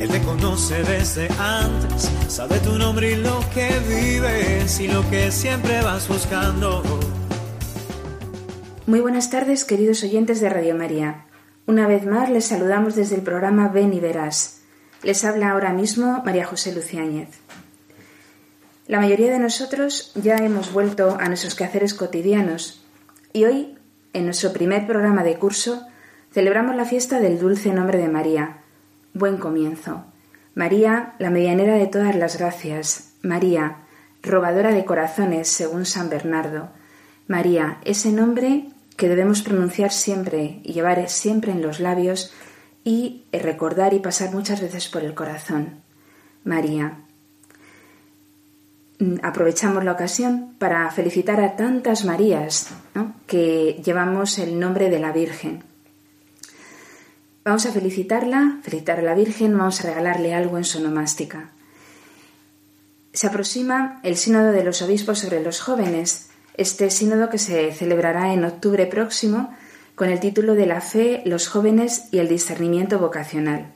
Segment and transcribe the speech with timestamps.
[0.00, 5.30] Él te conoce desde antes, sabe tu nombre y lo que vives y lo que
[5.30, 6.82] siempre vas buscando.
[8.86, 11.26] Muy buenas tardes, queridos oyentes de Radio María.
[11.66, 14.62] Una vez más les saludamos desde el programa Ven y Verás.
[15.02, 17.28] Les habla ahora mismo María José Luciáñez.
[18.86, 22.82] La mayoría de nosotros ya hemos vuelto a nuestros quehaceres cotidianos
[23.34, 23.76] y hoy,
[24.14, 25.86] en nuestro primer programa de curso,
[26.32, 28.59] celebramos la fiesta del dulce nombre de María.
[29.12, 30.04] Buen comienzo.
[30.54, 33.14] María, la medianera de todas las gracias.
[33.22, 33.78] María,
[34.22, 36.70] robadora de corazones, según San Bernardo.
[37.26, 42.32] María, ese nombre que debemos pronunciar siempre y llevar siempre en los labios
[42.84, 45.82] y recordar y pasar muchas veces por el corazón.
[46.44, 46.98] María.
[48.98, 52.68] Mm, aprovechamos la ocasión para felicitar a tantas Marías
[53.26, 55.69] que llevamos el nombre de la Virgen.
[57.42, 61.52] Vamos a felicitarla, felicitar a la Virgen, vamos a regalarle algo en su nomástica.
[63.14, 66.28] Se aproxima el Sínodo de los Obispos sobre los jóvenes,
[66.58, 69.54] este sínodo que se celebrará en octubre próximo
[69.94, 73.72] con el título de La fe, los jóvenes y el discernimiento vocacional.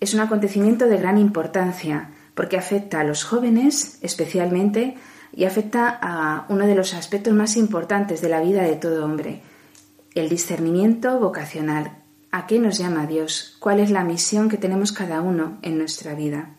[0.00, 4.96] Es un acontecimiento de gran importancia porque afecta a los jóvenes especialmente
[5.32, 9.42] y afecta a uno de los aspectos más importantes de la vida de todo hombre,
[10.16, 12.03] el discernimiento vocacional.
[12.36, 13.54] ¿A qué nos llama Dios?
[13.60, 16.50] ¿Cuál es la misión que tenemos cada uno en nuestra vida?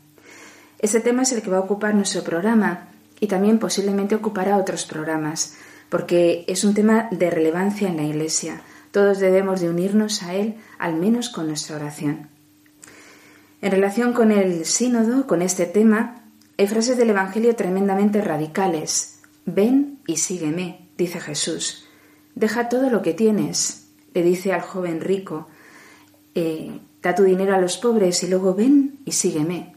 [0.80, 2.88] Ese tema es el que va a ocupar nuestro programa
[3.20, 5.58] y también posiblemente ocupará otros programas,
[5.90, 8.62] porque es un tema de relevancia en la Iglesia.
[8.92, 12.30] Todos debemos de unirnos a él, al menos con nuestra oración.
[13.62, 16.24] En relación con el sínodo, con este tema,
[16.58, 19.20] hay frases del Evangelio tremendamente radicales.
[19.46, 21.86] Ven y sígueme, dice Jesús.
[22.34, 25.50] Deja todo lo que tienes, le dice al joven rico.
[26.36, 29.74] Eh, da tu dinero a los pobres y luego ven y sígueme.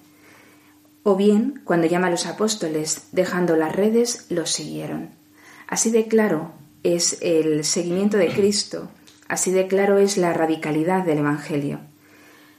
[1.03, 5.11] O bien, cuando llama a los apóstoles, dejando las redes, los siguieron.
[5.67, 6.53] Así de claro
[6.83, 8.91] es el seguimiento de Cristo,
[9.29, 11.81] así de claro es la radicalidad del Evangelio.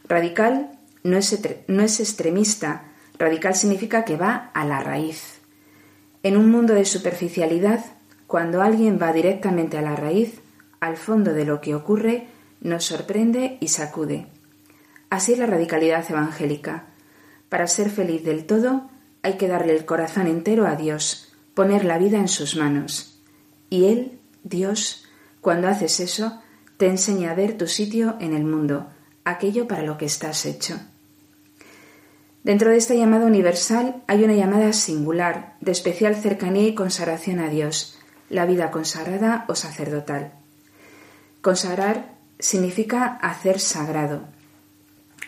[0.08, 0.72] Radical
[1.04, 2.86] no es, no es extremista,
[3.18, 5.40] radical significa que va a la raíz.
[6.24, 7.86] En un mundo de superficialidad,
[8.28, 10.42] cuando alguien va directamente a la raíz,
[10.80, 12.28] al fondo de lo que ocurre,
[12.62, 14.28] nos sorprende y sacude.
[15.10, 16.86] Así es la radicalidad evangélica.
[17.50, 18.90] Para ser feliz del todo
[19.24, 23.22] hay que darle el corazón entero a Dios, poner la vida en sus manos.
[23.70, 25.06] Y Él, Dios,
[25.42, 26.42] cuando haces eso,
[26.78, 28.88] te enseña a ver tu sitio en el mundo,
[29.26, 30.80] aquello para lo que estás hecho.
[32.44, 37.50] Dentro de esta llamada universal hay una llamada singular, de especial cercanía y consagración a
[37.50, 38.00] Dios,
[38.30, 40.34] la vida consagrada o sacerdotal.
[41.42, 44.22] Consagrar significa hacer sagrado,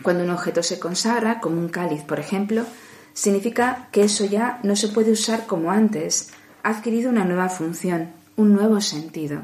[0.01, 2.65] cuando un objeto se consagra, como un cáliz, por ejemplo,
[3.13, 6.31] significa que eso ya no se puede usar como antes,
[6.63, 9.43] ha adquirido una nueva función, un nuevo sentido.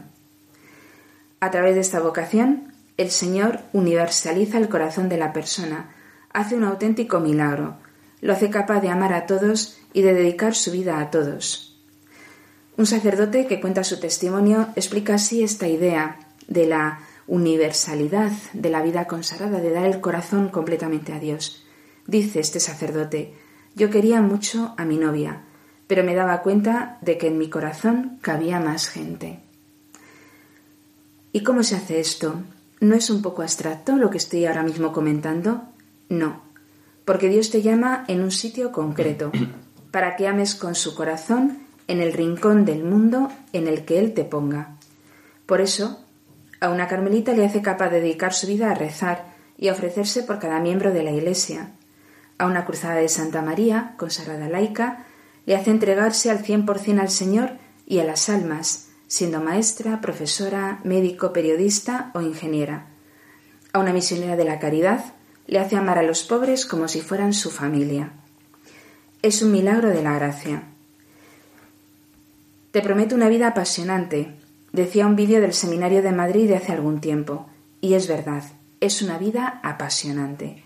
[1.40, 5.94] A través de esta vocación, el Señor universaliza el corazón de la persona,
[6.34, 7.78] hace un auténtico milagro,
[8.22, 11.78] lo hace capaz de amar a todos y de dedicar su vida a todos.
[12.78, 18.82] Un sacerdote que cuenta su testimonio explica así esta idea de la universalidad de la
[18.82, 21.66] vida consagrada, de dar el corazón completamente a Dios.
[22.06, 23.34] Dice este sacerdote,
[23.76, 25.44] yo quería mucho a mi novia,
[25.88, 29.40] pero me daba cuenta de que en mi corazón cabía más gente.
[31.32, 32.42] ¿Y cómo se hace esto?
[32.80, 35.64] ¿No es un poco abstracto lo que estoy ahora mismo comentando?
[36.10, 36.42] No,
[37.06, 39.32] porque Dios te llama en un sitio concreto,
[39.92, 44.14] para que ames con su corazón en el rincón del mundo en el que Él
[44.14, 44.78] te ponga.
[45.46, 46.04] Por eso,
[46.60, 49.26] a una carmelita le hace capaz de dedicar su vida a rezar
[49.58, 51.72] y a ofrecerse por cada miembro de la Iglesia.
[52.38, 55.06] A una cruzada de Santa María, consagrada laica,
[55.46, 60.02] le hace entregarse al cien por cien al Señor y a las almas, siendo maestra,
[60.02, 62.88] profesora, médico, periodista o ingeniera.
[63.74, 65.06] A una misionera de la caridad
[65.48, 68.12] le hace amar a los pobres como si fueran su familia.
[69.22, 70.64] Es un milagro de la gracia.
[72.72, 74.36] Te prometo una vida apasionante,
[74.78, 77.48] Decía un vídeo del Seminario de Madrid de hace algún tiempo,
[77.82, 78.44] y es verdad,
[78.80, 80.62] es una vida apasionante.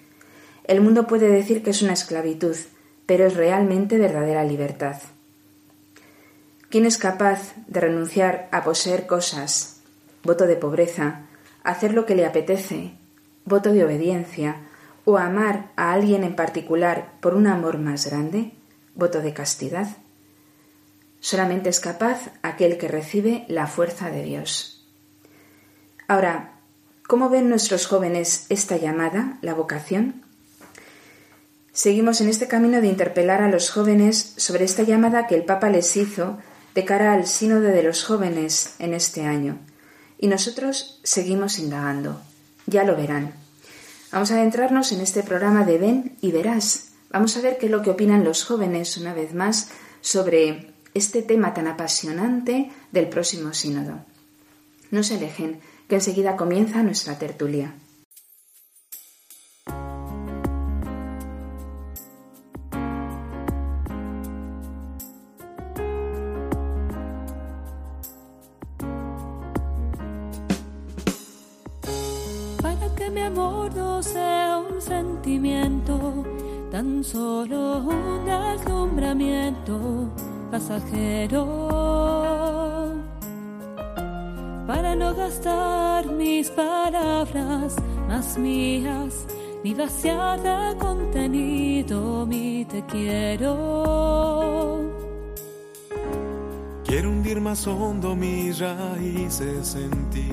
[0.65, 2.57] El mundo puede decir que es una esclavitud,
[3.05, 4.97] pero es realmente verdadera libertad.
[6.67, 9.79] ¿Quién es capaz de renunciar a poseer cosas?
[10.23, 11.21] Voto de pobreza,
[11.63, 12.91] hacer lo que le apetece,
[13.45, 14.57] voto de obediencia,
[15.05, 18.51] o amar a alguien en particular por un amor más grande,
[18.93, 19.87] voto de castidad.
[21.21, 24.85] Solamente es capaz aquel que recibe la fuerza de Dios.
[26.07, 26.59] Ahora,
[27.07, 30.25] ¿cómo ven nuestros jóvenes esta llamada, la vocación?
[31.71, 35.69] Seguimos en este camino de interpelar a los jóvenes sobre esta llamada que el Papa
[35.69, 36.39] les hizo
[36.73, 39.59] de cara al sínodo de los jóvenes en este año.
[40.17, 42.19] Y nosotros seguimos indagando.
[42.65, 43.33] Ya lo verán.
[44.11, 46.93] Vamos a adentrarnos en este programa de Ven y Verás.
[47.11, 49.69] Vamos a ver qué es lo que opinan los jóvenes, una vez más,
[50.01, 54.05] sobre este tema tan apasionante del próximo sínodo.
[54.91, 57.73] No se alejen, que enseguida comienza nuestra tertulia.
[72.61, 76.25] Para que mi amor no sea un sentimiento,
[76.71, 80.11] tan solo un deslumbramiento
[80.51, 81.47] pasajero
[84.67, 87.75] para no gastar mis palabras
[88.07, 89.25] más mías
[89.63, 93.51] ni vaciar contenido mi te quiero.
[96.85, 100.31] Quiero hundir más hondo mis raíces en ti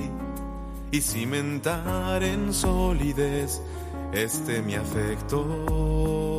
[0.91, 3.61] y cimentar en solidez
[4.11, 6.38] este mi afecto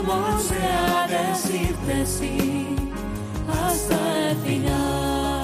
[0.00, 2.76] amor sea decirte sí
[3.48, 5.40] hasta el final.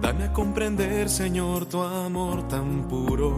[0.00, 3.36] Dame a comprender, Señor, tu amor tan puro,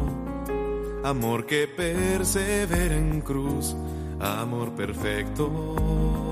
[1.04, 3.74] amor que persevera en cruz,
[4.20, 6.31] amor perfecto.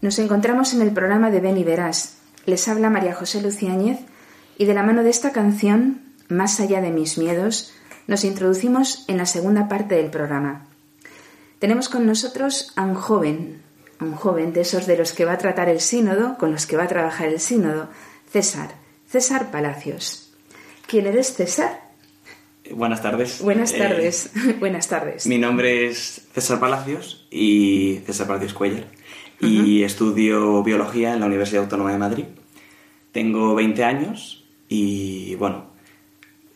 [0.00, 2.18] Nos encontramos en el programa de Ven y Verás.
[2.46, 3.98] Les habla María José Luciáñez
[4.56, 7.72] y de la mano de esta canción, Más allá de mis miedos,
[8.06, 10.66] nos introducimos en la segunda parte del programa.
[11.58, 13.62] Tenemos con nosotros a un joven,
[13.98, 16.66] a un joven de esos de los que va a tratar el sínodo, con los
[16.66, 17.88] que va a trabajar el sínodo,
[18.30, 18.72] César,
[19.08, 20.30] César Palacios.
[20.86, 21.80] ¿Quién eres, César?
[22.72, 23.40] Buenas tardes.
[23.40, 24.30] Buenas Eh, tardes.
[24.60, 25.26] Buenas tardes.
[25.26, 28.84] mi nombre es César Palacios y César Palacios Cuellar
[29.40, 32.24] y estudio biología en la Universidad Autónoma de Madrid.
[33.12, 35.66] Tengo 20 años y bueno,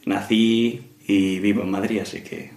[0.04, 2.52] nací y vivo en Madrid, así que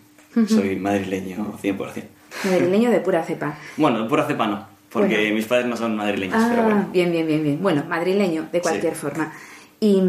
[0.48, 2.04] soy madrileño 100%.
[2.46, 3.58] Madrileño de pura cepa.
[3.78, 5.36] Bueno, de pura cepa no, porque Bueno.
[5.36, 6.90] mis padres no son madrileños, Ah, pero bueno.
[6.92, 7.60] bien, bien, bien, bien.
[7.62, 9.00] Bueno, madrileño, de cualquier Sí.
[9.02, 9.32] forma.
[9.80, 10.02] Y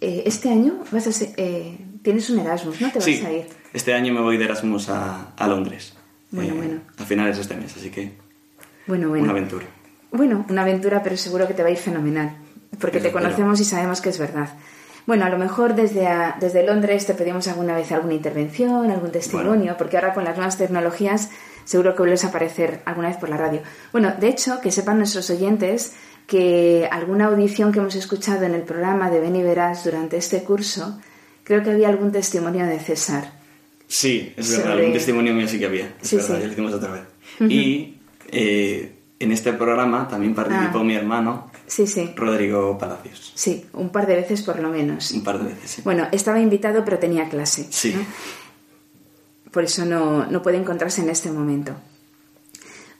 [0.00, 2.88] eh, este año vas a ser- eh, tienes un Erasmus, ¿no?
[2.90, 3.44] Te vas Sí, a ir.
[3.74, 5.94] este año me voy de Erasmus a, a Londres.
[5.96, 6.80] eh, Bueno, bueno.
[6.96, 8.12] A finales de este mes, así que
[8.90, 9.24] Bueno, bueno.
[9.24, 9.66] una aventura.
[10.12, 12.36] Bueno, una aventura, pero seguro que te va a ir fenomenal,
[12.80, 13.24] porque te Espero.
[13.24, 14.48] conocemos y sabemos que es verdad.
[15.06, 19.10] Bueno, a lo mejor desde, a- desde Londres te pedimos alguna vez alguna intervención, algún
[19.12, 19.76] testimonio, Bueno.
[19.78, 21.30] porque ahora con las nuevas tecnologías
[21.64, 23.60] seguro que vuelves a aparecer alguna vez por la radio.
[23.92, 25.94] Bueno, de hecho, que sepan nuestros oyentes
[26.26, 31.00] que alguna audición que hemos escuchado en el programa de Beni Verás durante este curso,
[31.44, 33.32] creo que había algún testimonio de César.
[33.86, 35.94] Sí, es verdad, algún testimonio mío sí que había.
[36.02, 37.02] Es verdad, ya lo hicimos otra vez.
[37.48, 37.99] Y
[38.32, 40.84] eh, en este programa también participó Ah.
[40.84, 42.10] mi hermano, Sí, sí.
[42.16, 43.32] Rodrigo Palacios.
[43.34, 45.12] Sí, un par de veces por lo menos.
[45.12, 45.82] Un par de veces, sí.
[45.84, 47.66] Bueno, estaba invitado pero tenía clase.
[47.70, 47.94] Sí.
[47.94, 48.04] ¿no?
[49.52, 51.74] Por eso no, no puede encontrarse en este momento.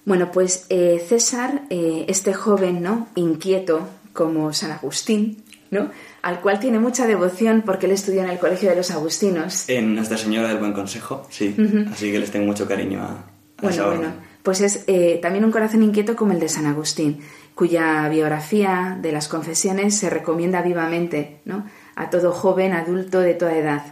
[0.04, 3.08] Bueno, pues eh, César, eh, este joven, ¿no?
[3.14, 5.90] Inquieto como San Agustín, ¿no?
[6.22, 9.68] Al cual tiene mucha devoción porque él estudió en el Colegio de los Agustinos.
[9.68, 11.54] En Nuestra Señora del Buen Consejo, sí.
[11.92, 13.24] Así que les tengo mucho cariño a, a
[13.62, 14.29] Bueno, esa bueno, orden.
[14.42, 17.20] Pues es eh, también un corazón inquieto como el de San Agustín,
[17.54, 21.66] cuya biografía de las confesiones se recomienda vivamente ¿no?
[21.94, 23.82] a todo joven, adulto de toda edad.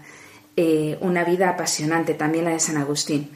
[0.56, 3.30] Eh, una vida apasionante, también la de San Agustín.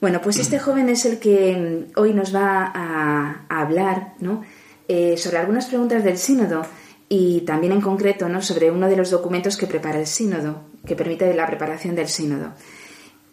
[0.00, 4.42] Bueno, pues este joven es el que mm, hoy nos va a, a hablar ¿no?
[4.88, 6.66] Eh, sobre algunas preguntas del sínodo
[7.08, 8.42] y también en concreto ¿no?
[8.42, 12.52] sobre uno de los documentos que prepara el sínodo, que permite la preparación del sínodo.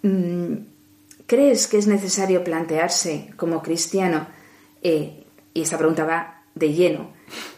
[0.03, 0.53] Mm,
[1.29, 4.25] ¿Crees que es necesario plantearse como cristiano,
[4.81, 7.11] eh, y esta pregunta va de lleno,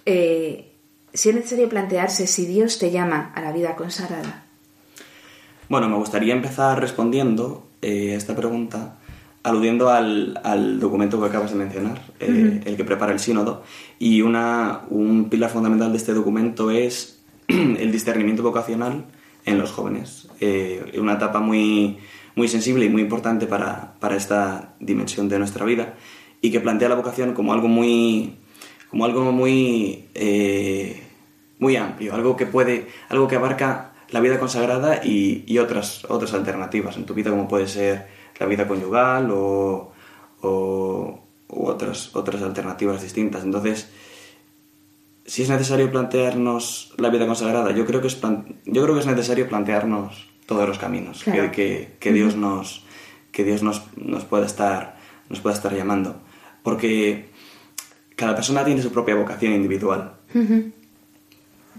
[0.05, 0.73] eh,
[1.13, 4.43] si es necesario plantearse si Dios te llama a la vida consagrada?
[5.69, 8.97] Bueno, me gustaría empezar respondiendo eh, a esta pregunta
[9.43, 13.63] aludiendo al, al documento que acabas de mencionar, eh, el que prepara el sínodo,
[13.97, 19.05] y una, un pilar fundamental de este documento es el discernimiento vocacional
[19.45, 21.97] en los jóvenes, eh, una etapa muy,
[22.35, 25.95] muy sensible y muy importante para, para esta dimensión de nuestra vida,
[26.41, 28.35] y que plantea la vocación como algo muy,
[28.89, 31.01] como algo muy, eh,
[31.59, 36.33] muy amplio, algo que puede, algo que abarca la vida consagrada y, y otras, otras
[36.33, 38.07] alternativas en tu vida, como puede ser
[38.39, 39.91] la vida conyugal o,
[40.41, 43.43] o otras, otras alternativas distintas.
[43.43, 43.89] Entonces,
[45.25, 49.05] si es necesario plantearnos la vida consagrada, yo creo que es, yo creo que es
[49.05, 51.43] necesario plantearnos todos los caminos Claro.
[51.43, 52.83] que, que- que Dios, nos,
[53.31, 54.97] que Dios nos, nos, pueda estar,
[55.29, 56.21] nos pueda estar llamando.
[56.63, 57.29] Porque
[58.15, 60.13] cada persona tiene su propia vocación individual.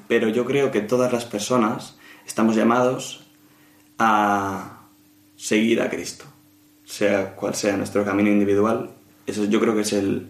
[0.08, 3.26] Pero yo creo que todas las personas estamos llamados
[3.98, 4.80] a
[5.36, 6.24] seguir a Cristo,
[6.84, 8.90] sea cual sea nuestro camino individual.
[9.26, 10.28] Eso yo creo que es el,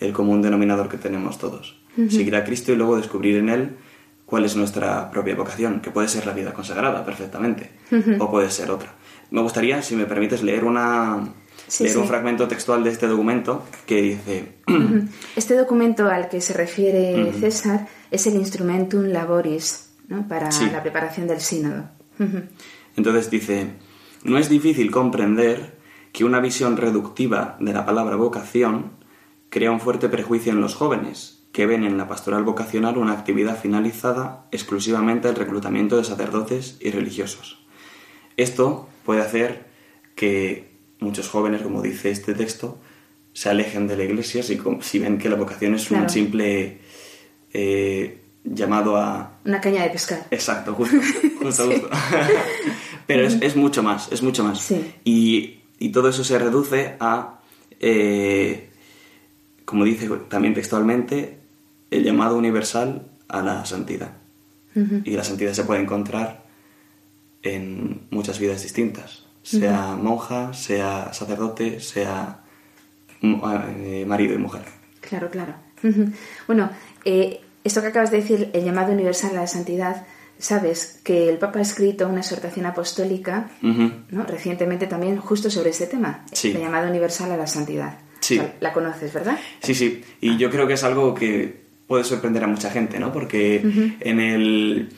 [0.00, 1.78] el común denominador que tenemos todos.
[2.08, 3.76] Seguir a Cristo y luego descubrir en Él
[4.32, 7.70] cuál es nuestra propia vocación, que puede ser la vida consagrada perfectamente,
[8.18, 8.94] o puede ser otra.
[9.30, 11.34] Me gustaría, si me permites, leer, una,
[11.68, 14.54] Sí, leer un fragmento textual de este documento que dice...
[15.36, 20.26] Este documento al que se refiere César es el Instrumentum Laboris ¿no?
[20.26, 20.66] para Sí.
[20.72, 21.90] la preparación del sínodo.
[22.96, 23.72] Entonces dice,
[24.24, 25.76] no es difícil comprender
[26.10, 28.92] que una visión reductiva de la palabra vocación
[29.50, 33.60] crea un fuerte prejuicio en los jóvenes, que ven en la pastoral vocacional una actividad
[33.60, 37.64] finalizada exclusivamente al reclutamiento de sacerdotes y religiosos.
[38.36, 39.66] Esto puede hacer
[40.14, 42.78] que muchos jóvenes, como dice este texto,
[43.34, 46.04] se alejen de la iglesia si, si ven que la vocación es Claro.
[46.04, 46.78] un simple
[47.52, 50.26] eh, llamado a, Una caña de pescar.
[50.30, 50.96] Exacto, justo,
[51.42, 51.90] justo, justo.
[53.06, 54.58] Pero es, es mucho más, es mucho más.
[54.60, 54.94] Sí.
[55.04, 57.40] Y, y todo eso se reduce a,
[57.80, 58.70] eh,
[59.64, 61.38] como dice también textualmente,
[61.92, 64.12] el llamado universal a la santidad.
[65.04, 66.44] Y la santidad se puede encontrar
[67.42, 72.42] en muchas vidas distintas, sea monja, sea sacerdote, sea
[73.20, 74.62] eh, marido y mujer.
[75.00, 75.54] Claro, claro.
[76.46, 76.70] Bueno,
[77.04, 80.06] eh, esto que acabas de decir, el llamado universal a la santidad,
[80.38, 83.50] sabes que el Papa ha escrito una exhortación apostólica.
[83.60, 84.22] ¿no?
[84.24, 86.52] recientemente también justo sobre este tema, Sí.
[86.52, 87.98] el llamado universal a la santidad.
[88.20, 88.38] Sí.
[88.38, 89.38] O sea, la conoces, ¿verdad?
[89.62, 91.61] Sí, sí, y yo creo que es algo que
[91.92, 93.12] puede sorprender a mucha gente, ¿no?
[93.12, 93.60] Porque
[94.00, 94.88] en el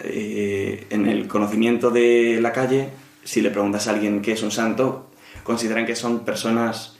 [0.00, 2.88] eh, en el conocimiento de la calle,
[3.22, 5.10] si le preguntas a alguien qué es un santo,
[5.44, 6.96] consideran que son personas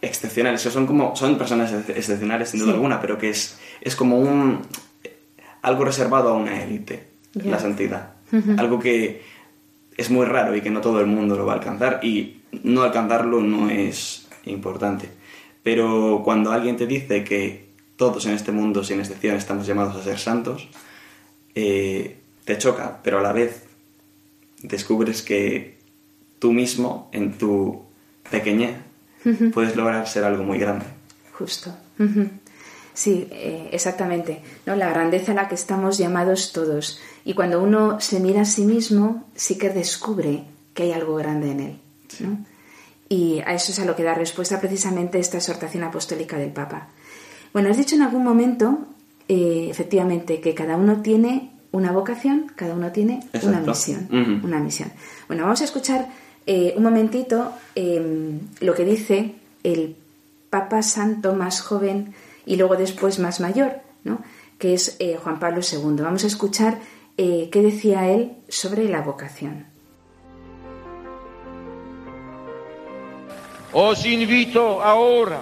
[0.00, 2.74] excepcionales, o son como son personas ex- excepcionales sin duda Sí.
[2.74, 4.58] alguna, pero que es es como un
[5.62, 8.14] algo reservado a una élite, la santidad,
[8.58, 9.22] algo que
[9.96, 12.82] es muy raro y que no todo el mundo lo va a alcanzar y no
[12.82, 15.08] alcanzarlo no es importante.
[15.62, 17.70] Pero cuando alguien te dice que
[18.02, 20.68] todos en este mundo, sin excepción, estamos llamados a ser santos,
[21.54, 23.62] eh, te choca, pero a la vez
[24.60, 25.78] descubres que
[26.40, 27.84] tú mismo, en tu
[28.28, 28.74] pequeñez,
[29.54, 30.84] puedes lograr ser algo muy grande.
[31.30, 31.72] Justo.
[32.92, 34.42] Sí, eh, exactamente.
[34.66, 34.74] ¿no?
[34.74, 37.00] La grandeza a la que estamos llamados todos.
[37.24, 40.42] Y cuando uno se mira a sí mismo, sí que descubre
[40.74, 41.78] que hay algo grande en él.
[42.18, 42.44] ¿no?
[43.08, 46.88] Y a eso es a lo que da respuesta precisamente esta exhortación apostólica del Papa.
[47.52, 48.78] Bueno, has dicho en algún momento,
[49.28, 54.40] eh, efectivamente, que cada uno tiene una vocación, cada uno tiene una misión.
[54.42, 54.90] Una misión.
[55.28, 56.08] Bueno, vamos a escuchar
[56.46, 59.96] eh, un momentito em, lo que dice el
[60.50, 62.14] Papa Santo más joven
[62.46, 64.22] y luego después más mayor, ¿no?
[64.58, 66.02] que es eh, Juan Pablo II.
[66.02, 66.78] Vamos a escuchar
[67.16, 69.66] qué decía él sobre la vocación.
[73.72, 75.40] Os invito ahora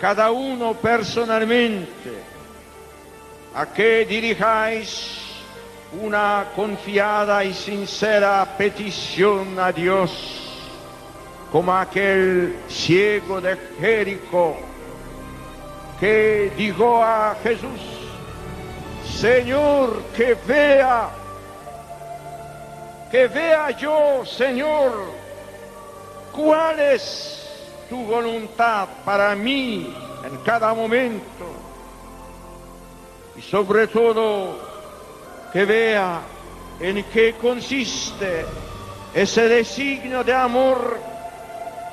[0.00, 2.12] cada uno personalmente
[3.54, 5.18] a que dirijáis
[6.02, 10.10] una confiada y sincera petición a Dios,
[11.52, 14.56] como aquel ciego de Jericó
[16.00, 17.80] que dijo a Jesús,
[19.08, 21.08] Señor, que vea,
[23.10, 25.24] que vea yo, Señor,
[26.34, 27.43] ¿Cuál es
[27.88, 31.46] tu voluntad para mí en cada momento?
[33.36, 34.58] Y sobre todo,
[35.52, 36.20] que vea
[36.80, 38.44] en qué consiste
[39.14, 40.98] ese designio de amor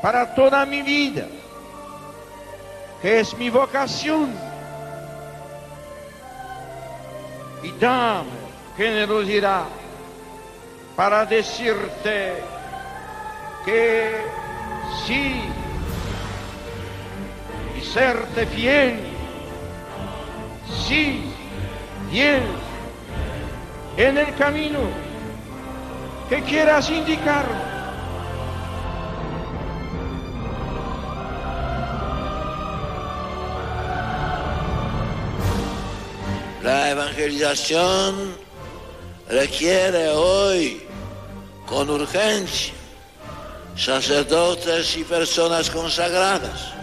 [0.01, 1.27] para toda mi vida,
[3.01, 4.33] que es mi vocación.
[7.63, 8.29] Y dame
[8.75, 9.65] generosidad
[10.95, 12.33] para decirte
[13.63, 14.15] que
[15.05, 15.41] sí
[17.83, 18.99] serte fiel,
[20.87, 21.23] sí,
[22.09, 22.43] fiel
[23.97, 24.79] en el camino
[26.29, 27.45] que quieras indicar.
[36.63, 38.35] La evangelización
[39.27, 40.83] requiere hoy
[41.65, 42.73] con urgencia
[43.75, 46.80] sacerdotes y personas consagradas.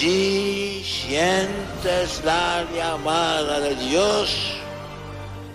[0.00, 4.34] Si sientes la llamada de Dios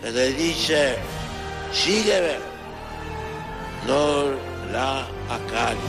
[0.04, 0.98] que te dice,
[1.74, 2.36] sígueme,
[3.88, 4.36] no
[4.72, 5.00] la
[5.34, 5.82] acalles.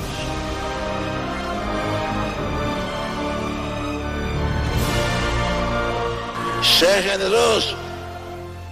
[6.62, 7.76] Sé generoso.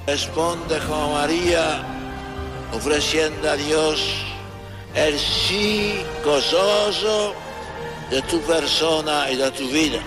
[0.06, 1.82] Responde como María,
[2.72, 4.00] ofreciendo a Dios
[4.94, 7.43] el sí gozoso
[8.14, 9.98] de tu persona y de tu vida.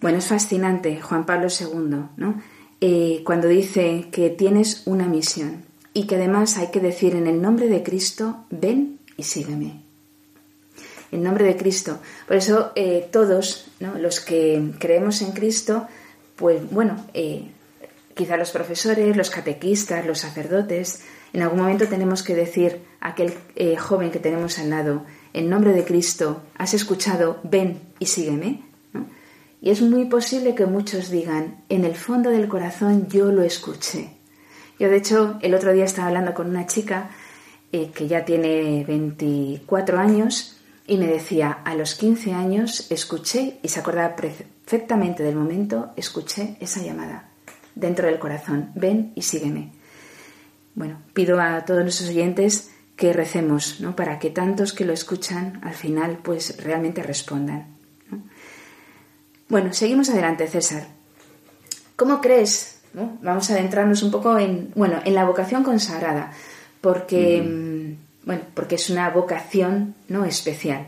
[0.00, 2.40] Bueno, es fascinante Juan Pablo II, ¿no?
[2.80, 7.42] Eh, cuando dice que tienes una misión y que además hay que decir en el
[7.42, 9.82] nombre de Cristo, ven y sígueme.
[11.10, 11.98] En nombre de Cristo.
[12.28, 15.88] Por eso eh, todos los que creemos en Cristo,
[16.36, 17.50] pues bueno, eh,
[18.20, 21.02] quizá los profesores, los catequistas, los sacerdotes,
[21.32, 25.48] en algún momento tenemos que decir a aquel eh, joven que tenemos al lado, en
[25.48, 27.40] nombre de Cristo, ¿has escuchado?
[27.44, 28.62] Ven y sígueme.
[29.62, 34.10] Y es muy posible que muchos digan, en el fondo del corazón yo lo escuché.
[34.78, 37.08] Yo, de hecho, el otro día estaba hablando con una chica
[37.72, 43.68] eh, que ya tiene 24 años y me decía, a los 15 años escuché, y
[43.68, 47.29] se acordaba perfectamente del momento, escuché esa llamada
[47.80, 49.72] dentro del corazón, ven y sígueme.
[50.74, 53.96] Bueno, pido a todos nuestros oyentes que recemos, ¿no?
[53.96, 57.76] Para que tantos que lo escuchan al final pues realmente respondan.
[59.48, 60.86] Bueno, seguimos adelante, César.
[61.96, 66.32] ¿Cómo crees Vamos a adentrarnos un poco en, bueno, en la vocación consagrada,
[66.80, 70.86] porque, mm, bueno, porque es una vocación no especial.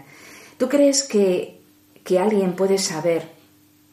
[0.58, 1.60] ¿Tú crees que,
[2.02, 3.30] que alguien puede saber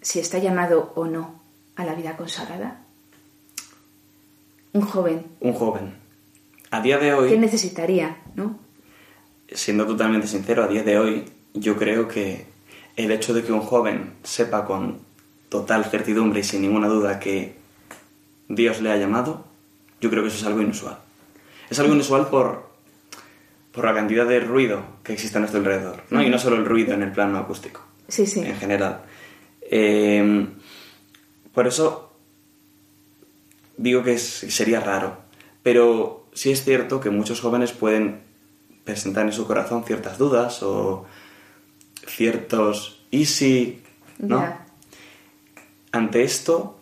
[0.01, 1.39] si está llamado o no
[1.75, 2.79] a la vida consagrada?
[4.73, 5.25] Un joven.
[5.39, 5.95] Un joven.
[6.71, 7.29] A día de hoy.
[7.29, 8.60] ¿Qué necesitaría, no?
[9.51, 12.45] Siendo totalmente sincero, a día de hoy, yo creo que
[12.95, 14.99] el hecho de que un joven sepa con
[15.49, 17.55] total certidumbre y sin ninguna duda que
[18.47, 19.45] Dios le ha llamado,
[19.99, 20.99] yo creo que eso es algo inusual.
[21.69, 22.69] Es algo inusual por,
[23.71, 26.21] por la cantidad de ruido que existe a nuestro alrededor, ¿no?
[26.21, 27.82] Y no solo el ruido en el plano acústico.
[28.08, 28.41] Sí, sí.
[28.41, 29.01] En general.
[29.62, 30.47] Eh,
[31.53, 32.09] por eso
[33.80, 35.18] digo que sería raro.
[35.63, 38.22] Pero sí es cierto que muchos jóvenes pueden
[38.84, 41.06] presentar en su corazón ciertas dudas o
[42.06, 43.82] ciertos y si,
[44.20, 44.58] ¿no?
[45.92, 46.80] Ante esto,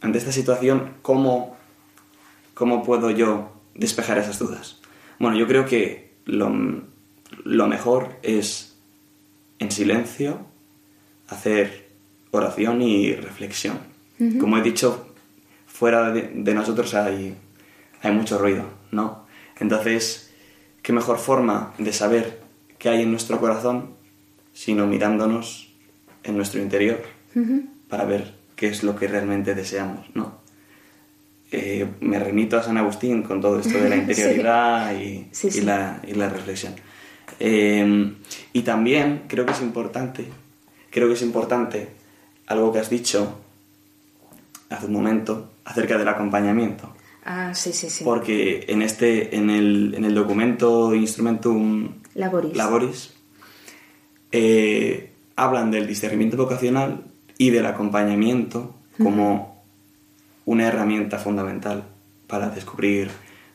[0.00, 1.56] ante esta situación, ¿cómo,
[2.54, 4.80] ¿cómo puedo yo despejar esas dudas?
[5.18, 6.50] Bueno, yo creo que lo,
[7.44, 8.76] lo mejor es
[9.58, 10.40] en silencio
[11.28, 11.88] hacer
[12.30, 13.78] oración y reflexión.
[14.40, 15.07] Como he dicho,
[15.78, 17.36] fuera de, de nosotros hay,
[18.02, 19.26] hay mucho ruido, ¿no?
[19.60, 20.34] Entonces,
[20.82, 22.40] ¿qué mejor forma de saber
[22.78, 23.96] qué hay en nuestro corazón
[24.52, 25.72] sino mirándonos
[26.24, 27.00] en nuestro interior
[27.88, 30.40] para ver qué es lo que realmente deseamos, ¿no?
[31.52, 35.60] Eh, me remito a San Agustín con todo esto de la interioridad y, Sí, sí.
[35.60, 36.74] y la, y la reflexión.
[37.38, 38.14] Eh,
[38.52, 40.26] y también creo que es importante,
[40.90, 41.90] creo que es importante
[42.48, 43.38] algo que has dicho
[44.70, 46.94] hace un momento acerca del acompañamiento.
[47.24, 48.04] Ah, sí, sí, sí.
[48.04, 52.56] Porque en este, en el, en el documento Instrumentum Laboris.
[52.56, 53.14] Laboris,
[54.32, 57.04] eh, hablan del discernimiento vocacional
[57.36, 59.62] y del acompañamiento como
[60.44, 61.84] una herramienta fundamental
[62.26, 63.10] para descubrir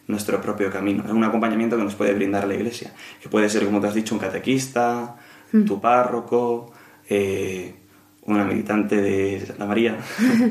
[0.07, 1.03] nuestro propio camino.
[1.05, 3.95] Es un acompañamiento que nos puede brindar la Iglesia, que puede ser, como te has
[3.95, 5.17] dicho, un catequista,
[5.65, 6.71] tu párroco,
[7.09, 7.75] eh,
[8.25, 9.97] una militante de Santa María.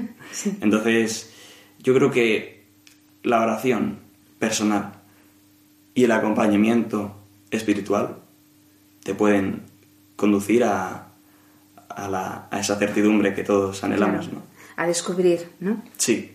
[0.61, 1.33] Entonces,
[1.79, 2.65] yo creo que
[3.23, 3.99] la oración
[4.39, 4.93] personal
[5.95, 7.17] y el acompañamiento
[7.51, 8.17] espiritual
[9.03, 9.63] te pueden
[10.17, 11.09] conducir a,
[11.89, 14.41] a, la- a esa certidumbre que todos anhelamos, Claro.
[14.47, 14.53] ¿no?
[14.77, 15.83] A descubrir, ¿no?
[15.99, 16.31] Sí,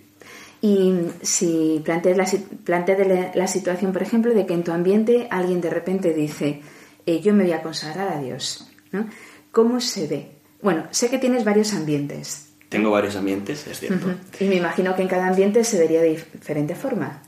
[0.61, 2.25] Y si planteas la,
[2.63, 6.61] planteas la, la situación, por ejemplo, de que en tu ambiente alguien de repente dice,
[7.05, 9.07] eh, yo me voy a consagrar a Dios, ¿no?
[9.51, 10.31] ¿Cómo se ve?
[10.61, 14.07] Bueno, sé que tienes varios ambientes tengo varios ambientes, es cierto.
[14.39, 17.21] y me imagino que en cada ambiente se vería de diferente forma.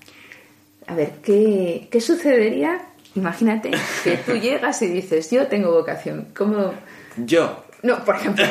[0.88, 2.82] A ver, ¿qué, qué sucedería?
[3.15, 3.72] Imagínate
[4.04, 6.28] que tú llegas y dices, yo tengo vocación.
[6.36, 6.74] ¿Cómo...?
[7.18, 8.44] Yo, No, por ejemplo,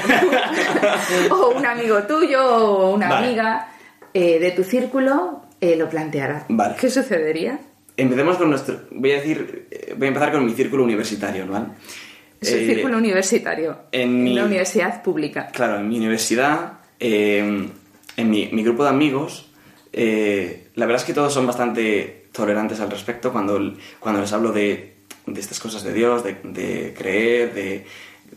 [1.30, 3.26] o un amigo tuyo o una Vale.
[3.26, 3.68] amiga
[4.14, 6.46] eh, de tu círculo eh, lo planteara.
[6.48, 6.76] Vale.
[6.80, 7.60] ¿Qué sucedería?
[7.98, 8.82] empecemos con nuestro...
[8.92, 11.52] Voy a decir, eh, voy a empezar con mi círculo universitario, ¿no?
[11.52, 11.66] ¿vale?
[12.40, 15.48] Es un Eh, círculo universitario, en mi- una universidad pública.
[15.52, 17.68] Claro, en mi universidad, eh,
[18.16, 19.50] en mi, mi grupo de amigos,
[19.92, 24.52] eh, la verdad es que todos son bastante tolerantes al respecto cuando, cuando les hablo
[24.52, 24.94] de,
[25.26, 27.62] de estas cosas de Dios, de, de creer, de,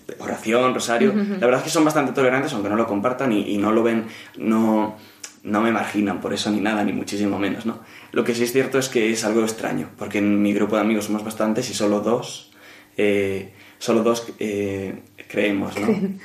[0.08, 1.14] de oración, rosario.
[1.14, 3.84] La verdad es que son bastante tolerantes, aunque no lo compartan y, y no lo
[3.84, 4.06] ven,
[4.38, 4.98] no,
[5.44, 7.80] no me marginan por eso ni nada, ni muchísimo menos, ¿no?
[8.12, 10.82] Lo que sí es cierto es que es algo extraño, porque en mi grupo de
[10.82, 12.52] amigos somos bastantes y solo dos,
[12.98, 15.88] eh, solo dos eh, creemos, ¿no?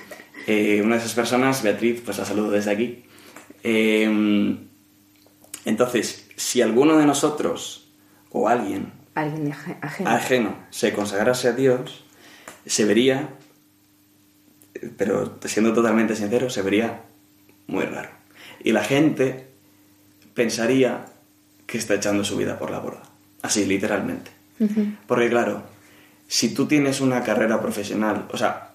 [0.48, 3.02] Eh, una de esas personas, Beatriz, pues la saludo desde aquí.
[3.64, 4.04] Eh,
[5.64, 7.88] entonces, si alguno de nosotros
[8.30, 10.10] o alguien Alguien aje- ajeno.
[10.10, 12.04] ajeno se consagrase a Dios,
[12.64, 13.30] se vería,
[14.96, 17.02] pero siendo totalmente sincero, se vería
[17.66, 18.10] muy raro.
[18.62, 19.48] Y la gente
[20.34, 21.06] pensaría
[21.66, 23.02] que está echando su vida por la borda.
[23.42, 24.30] Así, literalmente.
[25.08, 25.64] Porque claro,
[26.26, 28.72] si tú tienes una carrera profesional, o sea,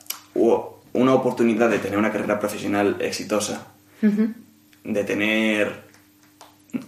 [0.94, 3.68] una oportunidad de tener una carrera profesional exitosa,
[4.02, 5.92] de tener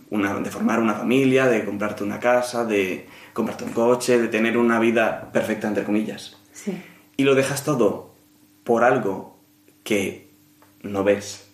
[0.10, 4.58] una, de formar una familia, de comprarte una casa, de comprarte un coche, de tener
[4.58, 6.38] una vida perfecta, entre comillas.
[6.54, 6.82] Sí.
[7.18, 8.14] Y lo dejas todo
[8.64, 9.38] por algo
[9.84, 10.30] que
[10.82, 11.46] no ves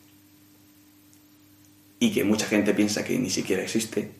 [1.99, 4.11] y que mucha gente piensa que ni siquiera existe,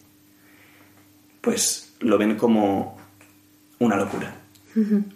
[1.42, 2.98] pues lo ven como
[3.80, 4.39] una locura.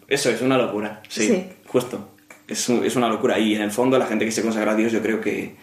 [0.08, 1.46] Eso es una locura, sí, Sí.
[1.68, 2.10] justo.
[2.48, 3.40] Es, es una locura.
[3.40, 5.56] Y en el fondo la gente que se consagra a Dios yo creo que,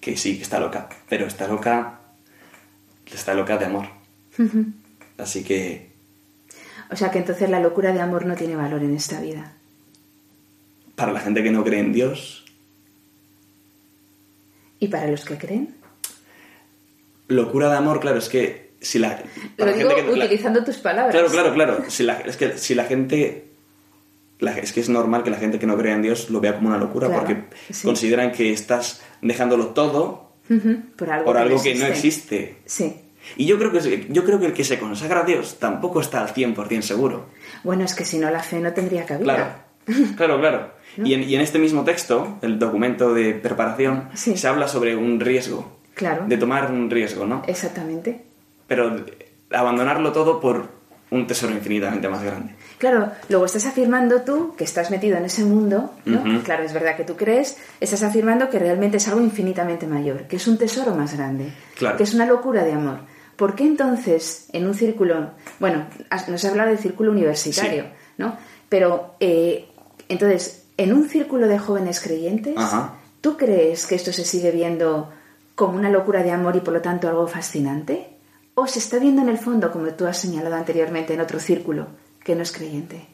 [0.00, 0.88] que sí, que está loca.
[1.08, 2.00] Pero está loca,
[3.12, 3.86] está loca de amor.
[5.18, 5.90] Así que
[6.90, 9.52] O sea que entonces la locura de amor no tiene valor en esta vida.
[10.94, 12.44] para la gente que no cree en Dios,
[14.78, 15.74] ¿Y para los que creen?
[17.28, 19.16] locura de amor, claro, es que si la...
[19.16, 19.26] para
[19.58, 21.12] Lo la digo gente que- la- utilizando tus palabras.
[21.14, 21.84] Claro, claro, claro.
[21.88, 23.48] Si la, es que si la gente...
[24.38, 26.54] la- es que es normal que la gente que no crea en Dios lo vea
[26.56, 27.86] como una locura Claro, porque sí.
[27.86, 32.56] consideran que estás dejándolo todo Ujú, Por algo, por que, algo no que no existe.
[32.66, 32.94] Sí.
[33.36, 36.20] Y yo creo que, yo creo que el que se consagra a Dios tampoco está
[36.22, 37.26] al 100% seguro.
[37.64, 39.64] Bueno, es que si no la fe no tendría cabida.
[39.84, 40.76] Claro, claro, claro.
[41.04, 44.36] Y, en, y en este mismo texto, el documento de preparación, Sí.
[44.36, 45.76] se habla sobre un riesgo.
[45.94, 46.24] Claro.
[46.28, 47.42] De tomar un riesgo, ¿no?
[47.46, 48.22] Exactamente.
[48.66, 49.04] Pero
[49.52, 50.68] abandonarlo todo por
[51.10, 52.54] un tesoro infinitamente más grande.
[52.78, 56.42] Claro, luego estás afirmando tú que estás metido en ese mundo, ¿no?
[56.42, 60.36] Claro, es verdad que tú crees, estás afirmando que realmente es algo infinitamente mayor, que
[60.36, 61.96] es un tesoro más grande, Claro.
[61.96, 62.98] que es una locura de amor.
[63.36, 65.86] ¿Por qué entonces en un círculo, bueno,
[66.28, 67.88] nos has hablado del círculo universitario, Sí.
[68.18, 68.36] ¿no?
[68.68, 69.68] Pero eh,
[70.08, 72.94] entonces, en un círculo de jóvenes creyentes, Ajá.
[73.20, 75.10] ¿tú crees que esto se sigue viendo
[75.54, 78.15] como una locura de amor y por lo tanto algo fascinante?
[78.58, 81.88] ¿O se está viendo en el fondo, como tú has señalado anteriormente, en otro círculo
[82.24, 83.06] que no es creyente?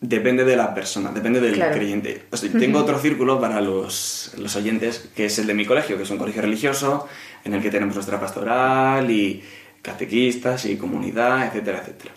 [0.00, 1.74] Depende de la persona, depende del Claro.
[1.74, 2.26] creyente.
[2.30, 5.96] O sea, tengo otro círculo para los, los oyentes, que es el de mi colegio,
[5.96, 7.08] que es un colegio religioso,
[7.44, 9.42] en el que tenemos nuestra pastoral y
[9.82, 12.12] catequistas y comunidad, etcétera, etcétera.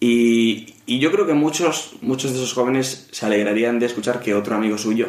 [0.00, 4.34] y, y yo creo que muchos, muchos de esos jóvenes se alegrarían de escuchar que
[4.34, 5.08] otro amigo suyo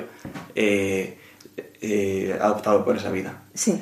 [0.54, 1.18] eh,
[1.82, 3.44] eh, ha optado por esa vida.
[3.54, 3.82] Sí.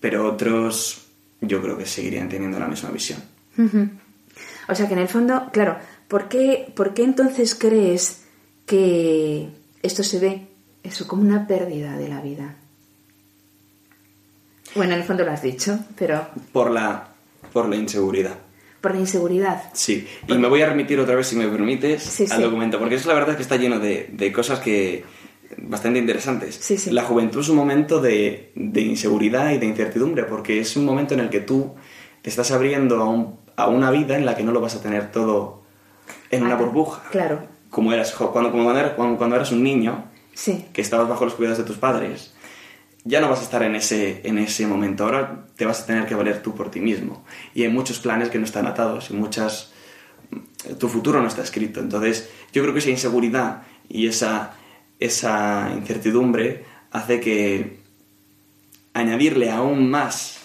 [0.00, 1.03] Pero otros
[1.40, 3.22] yo creo que seguirían teniendo la misma visión.
[4.68, 5.76] O sea que en el fondo, claro,
[6.08, 8.22] ¿por qué, por qué entonces crees
[8.66, 9.48] que
[9.82, 10.46] esto se ve
[10.82, 12.56] eso como una pérdida de la vida?
[14.74, 17.08] Bueno, en el fondo lo has dicho, pero Por la,
[17.52, 18.36] por la inseguridad.
[18.80, 19.62] por la inseguridad.
[19.72, 22.42] Sí, y me voy a remitir otra vez, si me permites, Sí, al sí.
[22.42, 25.04] documento, porque es la verdad que está lleno de, de cosas que
[25.58, 26.56] bastante interesantes.
[26.60, 26.90] Sí, sí.
[26.90, 31.14] La juventud es un momento de, de inseguridad y de incertidumbre, porque es un momento
[31.14, 31.74] en el que tú
[32.22, 34.82] te estás abriendo a, un- a una vida en la que no lo vas a
[34.82, 35.62] tener todo
[36.30, 37.02] en una Ah, burbuja.
[37.10, 38.64] Claro, Como eras cuando, como
[38.96, 42.34] cuando, cuando eras un niño, sí, que estabas bajo los cuidados de tus padres,
[43.04, 45.04] ya no vas a estar en ese, en ese momento.
[45.04, 47.24] Ahora te vas a tener que valer tú por ti mismo.
[47.52, 49.72] Y hay muchos planes que no están atados y muchas...
[50.78, 51.80] Tu futuro no está escrito.
[51.80, 54.52] Entonces, yo creo que esa inseguridad y esa,
[54.98, 57.80] esa incertidumbre hace que
[58.92, 60.40] añadirle aún más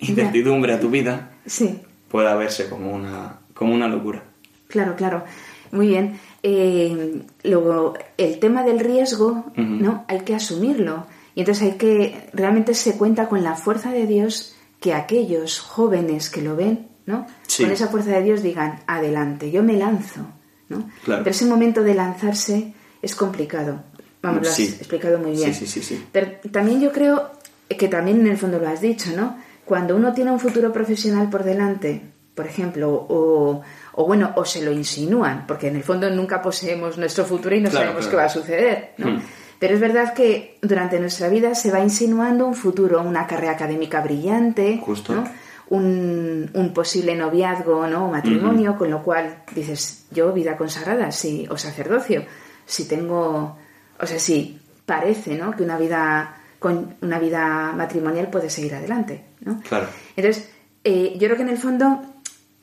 [0.00, 1.80] incertidumbre a tu vida sí.
[2.08, 4.22] pueda verse como una, como una locura.
[4.68, 5.24] Claro, claro.
[5.72, 6.18] Muy bien.
[6.42, 9.52] Eh, luego, el tema del riesgo.
[9.56, 10.04] ¿no?
[10.08, 11.06] Hay que asumirlo.
[11.34, 16.30] Y entonces hay que, realmente se cuenta con la fuerza de Dios que aquellos jóvenes
[16.30, 17.26] que lo ven, ¿no?
[17.46, 17.62] Sí.
[17.62, 20.22] Con esa fuerza de Dios digan, adelante, yo me lanzo,
[20.68, 20.88] ¿no?
[21.04, 21.22] Claro.
[21.22, 23.82] Pero ese momento de lanzarse es complicado.
[24.22, 24.64] Vamos, lo has Sí.
[24.78, 25.54] explicado muy bien.
[25.54, 26.06] Sí, sí, sí, sí.
[26.12, 27.30] Pero también yo creo
[27.68, 29.36] que también en el fondo lo has dicho, ¿no?
[29.64, 32.02] Cuando uno tiene un futuro profesional por delante,
[32.34, 36.98] por ejemplo, o, o bueno, o se lo insinúan, porque en el fondo nunca poseemos
[36.98, 38.10] nuestro futuro y no Claro, sabemos claro.
[38.10, 39.10] qué va a suceder, ¿no?
[39.12, 39.22] Hmm.
[39.58, 44.00] Pero es verdad que durante nuestra vida se va insinuando un futuro, una carrera académica
[44.00, 45.14] brillante, Justo.
[45.14, 45.24] ¿no?
[45.68, 48.06] un, un posible noviazgo ¿no?
[48.06, 52.24] o matrimonio, con lo cual dices, yo vida consagrada, sí, o sacerdocio,
[52.66, 53.56] si tengo,
[54.00, 55.54] o sea, sí, parece ¿no?
[55.54, 59.24] que una vida, con una vida matrimonial puede seguir adelante.
[59.40, 59.60] ¿no?
[59.60, 59.88] Claro.
[60.16, 60.50] Entonces,
[60.84, 62.02] eh, yo creo que en el fondo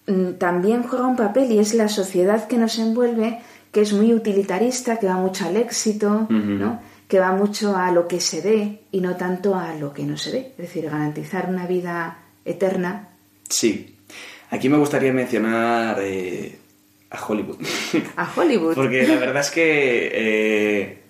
[0.07, 3.39] mm, también juega un papel y es la sociedad que nos envuelve,
[3.71, 6.27] que es muy utilitarista, que va mucho al éxito.
[6.29, 6.79] ¿no?
[7.07, 10.17] que va mucho a lo que se ve y no tanto a lo que no
[10.17, 10.51] se ve.
[10.51, 13.09] Es decir, garantizar una vida eterna.
[13.47, 13.95] Sí.
[14.49, 16.57] Aquí me gustaría mencionar eh,
[17.09, 17.57] a Hollywood.
[18.17, 18.75] A Hollywood.
[18.75, 21.03] Porque la verdad es que eh,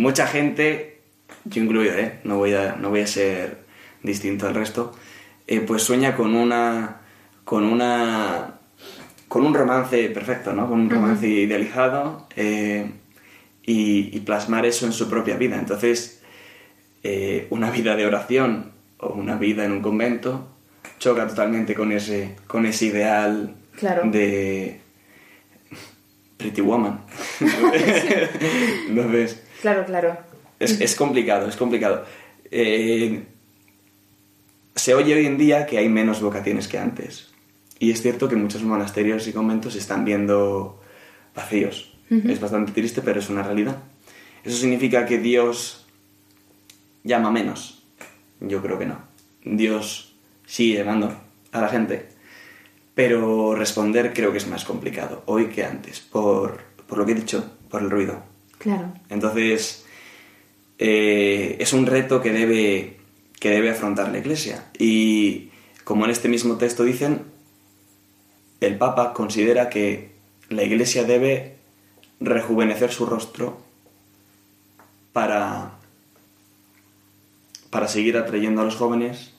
[0.00, 1.00] mucha gente,
[1.44, 2.20] yo incluido, ¿eh?
[2.24, 3.58] no, voy a, no voy a ser
[4.02, 4.92] distinto al resto,
[5.46, 7.00] eh, pues sueña con una.
[7.44, 8.54] con una.
[9.28, 10.68] con un romance perfecto, ¿no?
[10.68, 12.90] Con un romance idealizado eh,
[13.64, 15.56] y, y plasmar eso en su propia vida.
[15.58, 16.22] Entonces,
[17.02, 20.48] eh, una vida de oración o una vida en un convento
[20.98, 24.10] choca totalmente con ese, con ese ideal Claro.
[24.10, 24.80] de
[26.36, 27.00] Pretty Woman.
[28.88, 30.16] Entonces, Claro, claro.
[30.58, 32.04] es, es complicado, es complicado.
[32.50, 33.24] Eh,
[34.74, 37.30] se oye hoy en día que hay menos vocaciones que antes.
[37.78, 40.80] Y es cierto que muchos monasterios y conventos se están viendo
[41.34, 41.96] vacíos.
[42.10, 43.76] Es bastante triste, pero es una realidad.
[44.42, 45.86] ¿Eso significa que Dios
[47.04, 47.84] llama menos?
[48.40, 48.98] Yo creo que no.
[49.44, 51.14] Dios sigue llamando
[51.52, 52.08] a la gente,
[52.94, 57.14] pero responder creo que es más complicado hoy que antes, por, por lo que he
[57.14, 58.29] dicho, por el ruido.
[58.60, 58.92] Claro.
[59.08, 59.86] Entonces,
[60.78, 62.98] eh, es un reto que debe,
[63.40, 64.66] que debe afrontar la Iglesia.
[64.78, 65.48] Y
[65.82, 67.22] como en este mismo texto dicen,
[68.60, 70.12] el Papa considera que
[70.50, 71.56] la Iglesia debe
[72.20, 73.62] rejuvenecer su rostro
[75.14, 75.78] para,
[77.70, 79.32] para seguir atrayendo a los jóvenes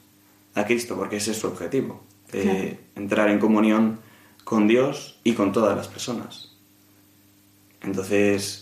[0.55, 2.03] a Cristo, porque ese es su objetivo,
[2.95, 3.99] entrar en comunión
[4.43, 6.57] con Dios y con todas las personas.
[7.81, 8.61] Entonces,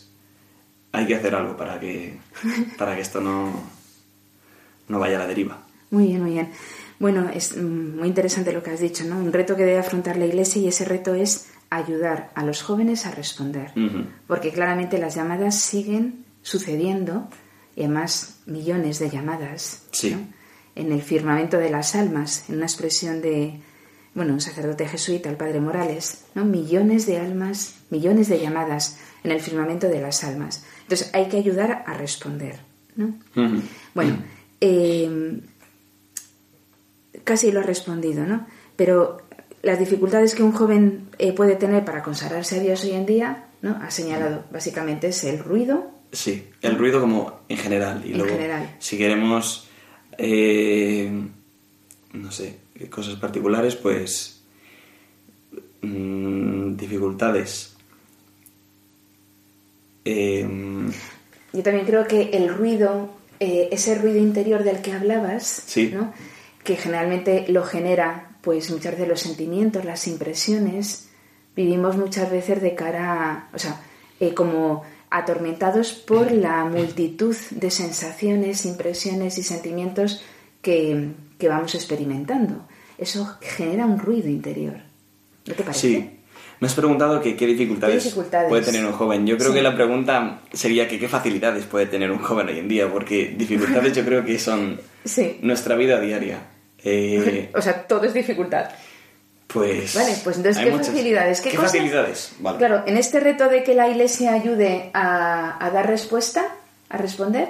[0.92, 2.18] hay que hacer algo para que,
[2.78, 3.52] para que esto no,
[4.88, 5.62] no vaya a la deriva.
[5.92, 6.52] Muy bien, muy bien.
[7.00, 9.18] Bueno, es mm, muy interesante lo que has dicho, ¿no?
[9.18, 13.06] Un reto que debe afrontar la Iglesia y ese reto es ayudar a los jóvenes
[13.06, 13.72] a responder.
[14.28, 17.30] Porque claramente las llamadas siguen sucediendo
[17.76, 20.12] y además millones de llamadas Sí.
[20.12, 20.40] ¿no?
[20.76, 23.60] en el firmamento de las almas, en una expresión de,
[24.14, 26.46] bueno, un sacerdote jesuita, el padre Morales, ¿no?
[26.46, 30.64] millones de almas, millones de llamadas en el firmamento de las almas.
[30.90, 32.58] Entonces hay que ayudar a responder.
[32.96, 33.14] ¿no?
[33.94, 34.18] Bueno,
[34.60, 35.40] eh,
[37.24, 38.48] casi lo has respondido, ¿no?
[38.76, 39.22] Pero
[39.62, 43.46] las dificultades que un joven eh, puede tener para consagrarse a Dios hoy en día,
[43.62, 43.78] ¿no?
[43.84, 45.92] Ha señalado, básicamente es el ruido.
[46.12, 48.02] Sí, el ruido como en general.
[48.04, 48.76] Y En luego, general.
[48.80, 49.68] si queremos,
[50.18, 51.12] eh,
[52.14, 52.58] no sé,
[52.90, 54.42] cosas particulares, pues
[55.84, 57.76] mm, dificultades.
[60.06, 60.92] Em,
[61.54, 63.10] Yo también creo que el ruido,
[63.40, 65.92] eh, ese ruido interior del que hablabas, Sí.
[65.94, 66.14] ¿no?
[66.64, 71.10] que generalmente lo genera, pues muchas veces los sentimientos, las impresiones,
[71.56, 73.82] vivimos muchas veces de cara, a- o sea,
[74.20, 80.22] eh, como atormentados por la multitud de sensaciones, impresiones y sentimientos
[80.62, 82.68] que, que vamos experimentando.
[82.98, 84.76] Eso genera un ruido interior.
[85.48, 85.88] ¿No te parece?
[85.88, 86.19] sí.
[86.60, 88.50] Me has preguntado que qué dificultades, ¿Qué dificultades?
[88.50, 89.26] puede tener un joven.
[89.26, 89.56] Yo creo Sí.
[89.56, 93.34] que la pregunta sería que qué facilidades puede tener un joven hoy en día, porque
[93.38, 95.38] dificultades yo creo que son Sí.
[95.42, 96.40] nuestra vida diaria.
[96.84, 98.70] Eh, O sea, todo es dificultad.
[99.48, 99.96] pues.
[99.96, 101.42] Vale, pues entonces, ¿qué muchas- facilidades?
[101.42, 101.72] ¿Qué, ¿Qué cosas?
[101.72, 102.34] facilidades?
[102.40, 102.58] Vale.
[102.60, 106.46] Claro, en este reto de que la Iglesia ayude a, a dar respuesta,
[106.90, 107.48] a responder,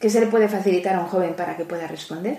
[0.00, 2.38] ¿qué se le puede facilitar a un joven para que pueda responder?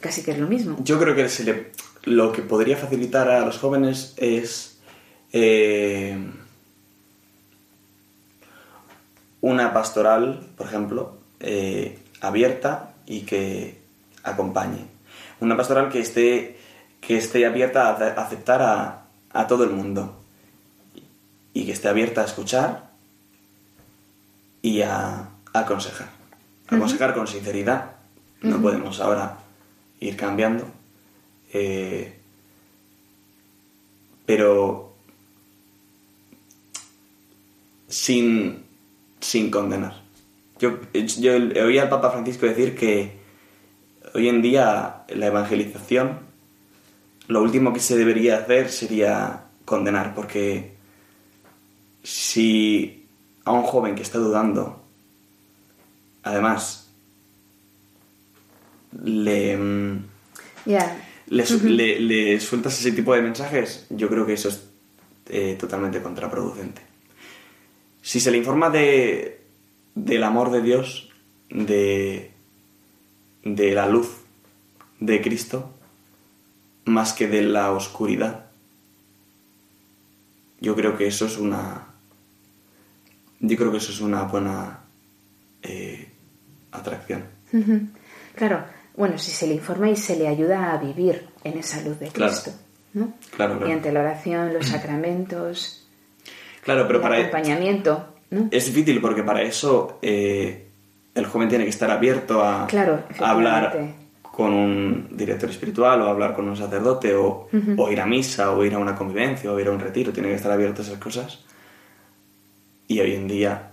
[0.00, 0.76] Casi que es lo mismo.
[0.82, 1.72] Yo creo que se le-
[2.04, 4.78] lo que podría facilitar a los jóvenes es
[5.32, 6.16] eh,
[9.40, 13.80] una pastoral, por ejemplo, eh, abierta y que
[14.22, 14.84] acompañe.
[15.40, 16.58] Una pastoral que esté,
[17.00, 20.16] que esté abierta a ace- a aceptar a, a todo el mundo
[21.54, 22.90] y que esté abierta a escuchar
[24.62, 26.08] y a, a aconsejar.
[26.68, 27.92] Aconsejar con sinceridad.
[28.42, 29.38] No podemos ahora
[30.00, 30.66] ir cambiando.
[31.52, 32.16] Eh,
[34.26, 34.92] pero
[37.88, 38.64] sin,
[39.20, 40.02] sin condenar.
[40.58, 41.32] Yo, yo
[41.64, 43.18] oí al Papa Francisco decir que
[44.14, 46.20] hoy en día la evangelización,
[47.28, 50.74] lo último que se debería hacer sería condenar, porque
[52.02, 53.06] si
[53.44, 54.82] a un joven que está dudando,
[56.22, 56.90] además,
[59.02, 60.04] le, mm,
[61.30, 64.64] Le, le- le sueltas ese tipo de mensajes, yo creo que eso es
[65.28, 66.82] eh, totalmente contraproducente.
[68.02, 69.40] Si se le informa de,
[69.94, 71.10] del amor de Dios,
[71.50, 72.32] de,
[73.44, 74.08] de la luz
[74.98, 75.72] de Cristo,
[76.86, 78.46] más que de la oscuridad,
[80.60, 81.86] yo creo que eso es una.
[83.40, 84.80] Yo creo que eso es una buena
[85.62, 86.08] eh,
[86.72, 87.24] atracción.
[88.34, 88.64] Claro,
[88.96, 92.08] bueno, si se le informa y se le ayuda a vivir en esa luz de
[92.08, 92.32] Claro.
[92.32, 92.50] Cristo,
[92.94, 93.12] ¿no?
[93.36, 93.60] Claro, claro.
[93.60, 95.86] Mediante la oración, los sacramentos,
[96.62, 98.48] Claro, pero el para acompañamiento, ¿no?
[98.50, 100.68] Es difícil porque para eso eh,
[101.14, 106.06] el joven tiene que estar abierto a, Claro, a hablar con un director espiritual o
[106.08, 109.58] hablar con un sacerdote o, o ir a misa o ir a una convivencia o
[109.58, 110.12] ir a un retiro.
[110.12, 111.44] Tiene que estar abierto a esas cosas.
[112.86, 113.70] Y hoy en día,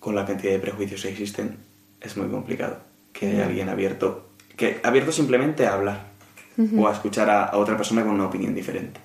[0.00, 1.56] con la cantidad de prejuicios que existen,
[2.00, 2.78] es muy complicado
[3.12, 6.14] que haya alguien abierto, que abierto simplemente a hablar
[6.76, 9.00] o a escuchar a, a otra persona con una opinión diferente.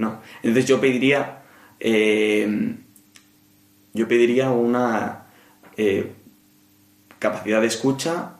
[0.00, 0.20] ¿no?
[0.42, 1.42] Entonces yo pediría,
[1.78, 2.74] eh,
[3.92, 5.26] yo pediría una
[5.76, 6.12] eh,
[7.18, 8.38] capacidad de escucha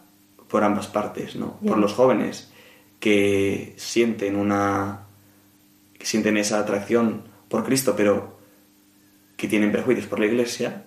[0.49, 1.59] por ambas partes, ¿no?
[1.61, 2.51] Por los jóvenes
[2.99, 5.03] que sienten una,
[5.99, 8.39] que sienten esa atracción por Cristo, pero
[9.37, 10.85] que tienen prejuicios por la Iglesia,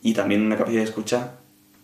[0.00, 1.38] y también una capacidad de escucha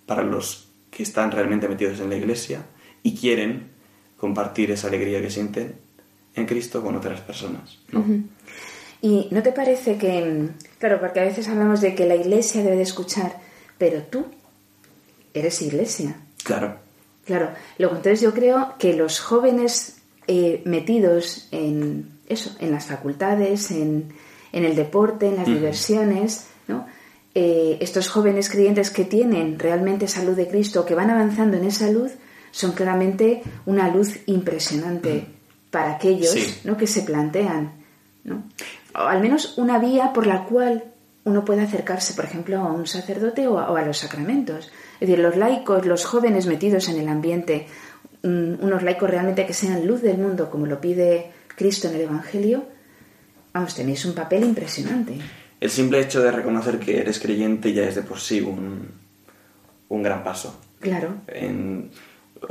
[0.07, 2.67] para los que están realmente metidos en la Iglesia
[3.03, 3.71] y quieren
[4.17, 5.75] compartir esa alegría que sienten
[6.35, 8.05] en Cristo con otras personas, ¿no?
[9.03, 12.77] ¿Y no te parece que, claro, porque a veces hablamos de que la iglesia debe
[12.77, 13.39] de escuchar,
[13.77, 14.25] pero tú
[15.35, 16.17] eres iglesia?
[16.43, 16.79] Claro.
[17.27, 23.71] Claro, luego entonces yo creo que los jóvenes eh, metidos en eso, en las facultades,
[23.71, 24.13] en,
[24.53, 26.87] en el deporte, en las diversiones, ¿no?
[27.35, 31.65] Eh, estos jóvenes creyentes que tienen realmente esa luz de Cristo, que van avanzando en
[31.65, 32.13] esa luz,
[32.53, 35.27] son claramente una luz impresionante
[35.71, 36.61] para aquellos Sí.
[36.63, 36.77] ¿no?
[36.77, 37.73] que se plantean,
[38.23, 38.45] ¿no?
[38.95, 40.85] O al menos una vía por la cual
[41.25, 44.71] uno puede acercarse, por ejemplo, a un sacerdote o a, o a los sacramentos.
[45.01, 47.67] Es decir, los laicos, los jóvenes metidos en el ambiente,
[48.23, 52.03] mm, unos laicos realmente que sean luz del mundo, como lo pide Cristo en el
[52.03, 52.67] Evangelio,
[53.53, 55.19] vamos, tenéis un papel impresionante.
[55.65, 58.87] El simple hecho de reconocer que eres creyente ya es de por sí un,
[59.89, 60.61] un gran paso.
[60.79, 61.15] Claro.
[61.29, 61.91] En-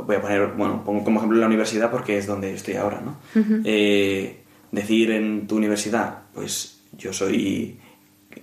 [0.04, 3.16] voy a poner, bueno, pongo como ejemplo la universidad porque es donde estoy ahora, ¿no?
[3.64, 4.40] Eh,
[4.72, 7.78] decir en tu universidad, pues yo soy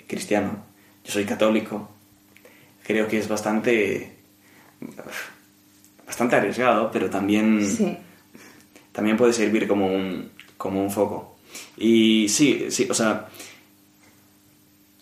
[0.08, 0.64] cristiano,
[1.04, 1.90] yo soy católico,
[2.84, 4.16] creo que es bastante,
[6.08, 7.98] bastante arriesgado, pero también, Sí.
[8.94, 11.36] también puede servir como un, como un foco.
[11.76, 13.28] Y sí, sí, o sea,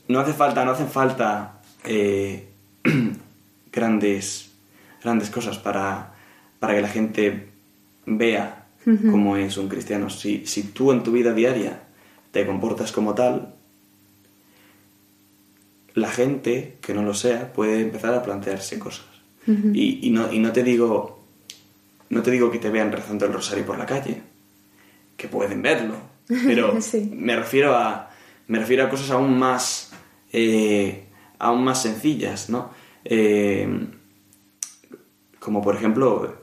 [0.09, 2.49] no hace falta, no hacen falta eh,
[3.71, 4.51] grandes,
[5.01, 6.13] grandes cosas para,
[6.59, 7.47] para que la gente
[8.05, 10.09] vea cómo es un cristiano.
[10.09, 11.83] Si, si tú en tu vida diaria
[12.31, 13.53] te comportas como tal,
[15.93, 19.05] la gente que no lo sea puede empezar a plantearse cosas.
[19.47, 21.19] y, y, no, y no te digo
[22.09, 24.21] no te digo que te vean rezando el rosario por la calle,
[25.15, 25.95] que pueden verlo,
[26.27, 26.73] pero
[27.11, 28.09] me refiero a
[28.47, 29.88] me refiero a cosas aún más
[30.31, 31.07] eh,
[31.37, 32.71] aún más sencillas, ¿no?
[33.05, 33.67] Eh,
[35.39, 36.35] como por ejemplo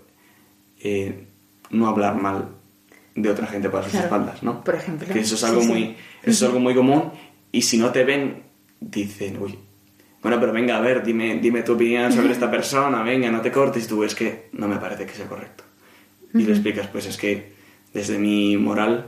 [0.80, 1.26] eh,
[1.70, 2.48] no hablar mal
[3.14, 4.64] de otra gente por sus espaldas, ¿no?
[4.64, 5.06] Por ejemplo.
[5.12, 7.10] Que eso es algo muy eso es algo muy común
[7.52, 8.42] y si no te ven
[8.80, 9.58] dicen, uy,
[10.22, 13.52] bueno, pero venga, a ver, dime, dime tu opinión sobre esta persona, venga, no te
[13.52, 15.64] cortes, y tú ves que no me parece que sea correcto.
[16.34, 17.52] Y le explicas, pues es que
[17.94, 19.06] desde mi moral,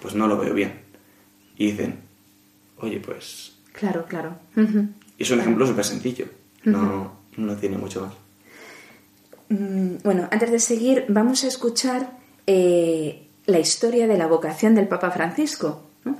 [0.00, 0.80] pues no lo veo bien.
[1.56, 2.00] Y dicen,
[2.78, 3.58] oye, pues...
[3.72, 4.36] Claro, claro.
[4.56, 6.26] Y es un ejemplo súper sencillo,
[6.64, 8.12] no, no tiene mucho más.
[9.48, 14.88] Mm, bueno, antes de seguir, vamos a escuchar eh, la historia de la vocación del
[14.88, 15.82] Papa Francisco.
[16.04, 16.16] ¿no?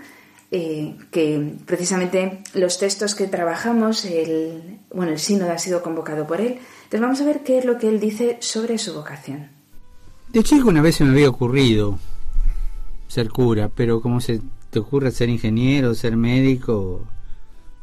[0.55, 6.43] Eh, que precisamente los textos que trabajamos, el, bueno, el sínodo ha sido convocado por
[6.43, 6.59] él.
[6.85, 9.49] Entonces vamos a ver qué es lo que él dice sobre su vocación.
[10.29, 11.99] De chico una vez se me había ocurrido
[13.09, 17.07] ser cura, pero como se te ocurre ser ingeniero, ser médico,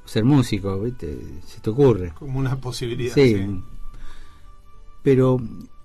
[0.10, 1.20] ser músico, ¿viste?
[1.46, 2.14] Se te ocurre.
[2.18, 3.14] Como una posibilidad.
[3.14, 3.62] Sí.
[5.04, 5.40] Pero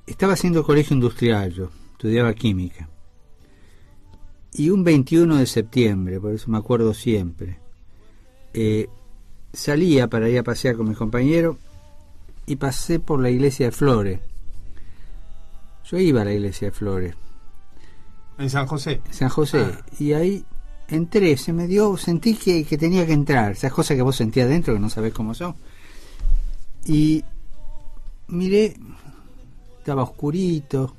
[0.06, 2.88] estaba haciendo colegio industrial yo, estudiaba química.
[4.54, 7.58] Y un 21 de septiembre, por eso me acuerdo siempre,
[8.54, 8.88] eh,
[9.52, 11.56] salía para ir a pasear con mis compañeros
[12.46, 14.20] y pasé por la iglesia de Flores.
[15.84, 17.14] Yo iba a la iglesia de Flores.
[18.38, 19.02] ¿En San José?
[19.04, 19.66] En San José.
[19.70, 19.84] Ah.
[19.98, 20.46] Y ahí
[20.88, 23.52] entré, se me dio, sentí que, que tenía que entrar.
[23.52, 25.54] Esas cosas que vos sentías dentro que no sabés cómo son.
[26.86, 27.24] Y
[28.28, 28.76] miré,
[29.78, 30.94] estaba oscurito,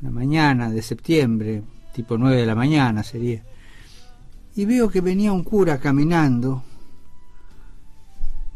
[0.00, 1.62] una mañana de septiembre,
[1.92, 3.42] tipo 9 de la mañana sería.
[4.56, 6.62] Y veo que venía un cura caminando,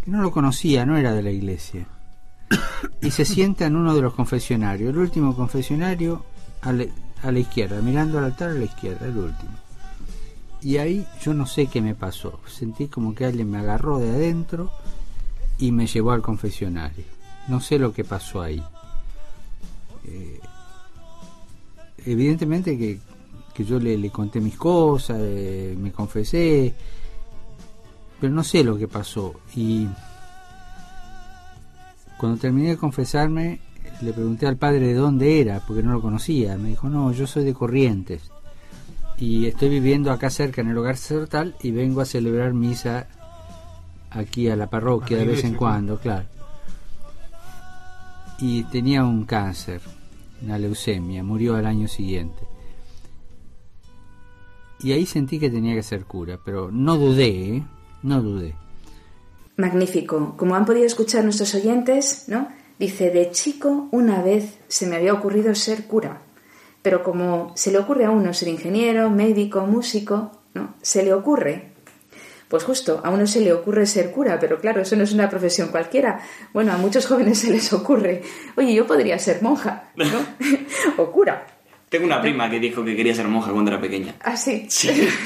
[0.05, 1.87] que no lo conocía, no era de la iglesia.
[3.01, 6.25] Y se sienta en uno de los confesionarios, el último confesionario
[6.63, 6.85] a la,
[7.23, 9.68] a la izquierda, mirando al altar a la izquierda, el último.
[10.63, 14.11] Y ahí yo no sé qué me pasó, sentí como que alguien me agarró de
[14.11, 14.71] adentro
[15.59, 17.05] y me llevó al confesionario.
[17.47, 18.63] No sé lo que pasó ahí.
[20.05, 20.41] Eh,
[22.05, 22.99] evidentemente que
[23.59, 26.73] que yo le, le conté mis cosas, eh, me confesé,
[28.21, 29.35] pero no sé lo que pasó.
[29.57, 29.89] Y
[32.17, 33.59] cuando terminé de confesarme,
[34.01, 36.57] le pregunté al padre de dónde era, porque no lo conocía.
[36.57, 38.31] Me dijo, no, yo soy de Corrientes.
[39.19, 43.09] Y estoy viviendo acá cerca en el hogar sacerdotal y vengo a celebrar misa
[44.11, 46.27] aquí a la parroquia A la de vez en cuando, claro.
[48.39, 49.81] Y tenía un cáncer,
[50.43, 52.47] una leucemia, murió al año siguiente.
[54.81, 57.67] Y ahí sentí que tenía que ser cura, pero no dudé, ¿eh?
[58.05, 58.55] no dudé.
[59.57, 60.35] Magnífico.
[60.37, 62.49] Como han podido escuchar nuestros oyentes, ¿no?
[62.79, 66.23] Dice, de chico una vez se me había ocurrido ser cura,
[66.83, 70.75] pero como se le ocurre a uno ser ingeniero, médico, músico, ¿no?
[70.83, 71.73] Se le ocurre.
[72.49, 75.29] Pues justo, a uno se le ocurre ser cura, pero claro, eso no es una
[75.29, 76.21] profesión cualquiera.
[76.55, 78.23] Bueno, a muchos jóvenes se les ocurre,
[78.57, 80.07] oye, yo podría ser monja, ¿no?
[81.03, 81.47] o cura.
[81.89, 84.15] Tengo una prima que dijo que quería ser monja cuando era pequeña.
[84.23, 84.67] Ah, sí.
[84.69, 85.09] Sí.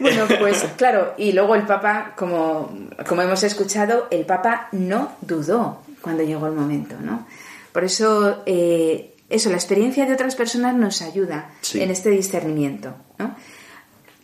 [0.00, 2.72] Bueno, pues claro, y luego el Papa, como,
[3.06, 7.26] como hemos escuchado, el Papa no dudó cuando llegó el momento, ¿no?
[7.72, 11.80] Por eso, eh, eso, la experiencia de otras personas nos ayuda Sí.
[11.80, 13.34] en este discernimiento, ¿no?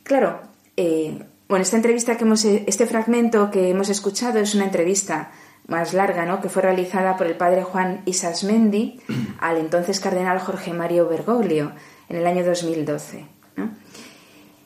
[0.03, 0.41] Claro,
[0.77, 5.33] eh, bueno, esta entrevista que hemos, este fragmento que hemos escuchado es una entrevista
[5.67, 6.41] más larga, ¿no?
[6.41, 9.01] Que fue realizada por el padre Juan Isasmendi
[9.41, 11.73] al entonces cardenal Jorge Mario Bergoglio
[12.09, 13.71] en el año 2012, ¿no?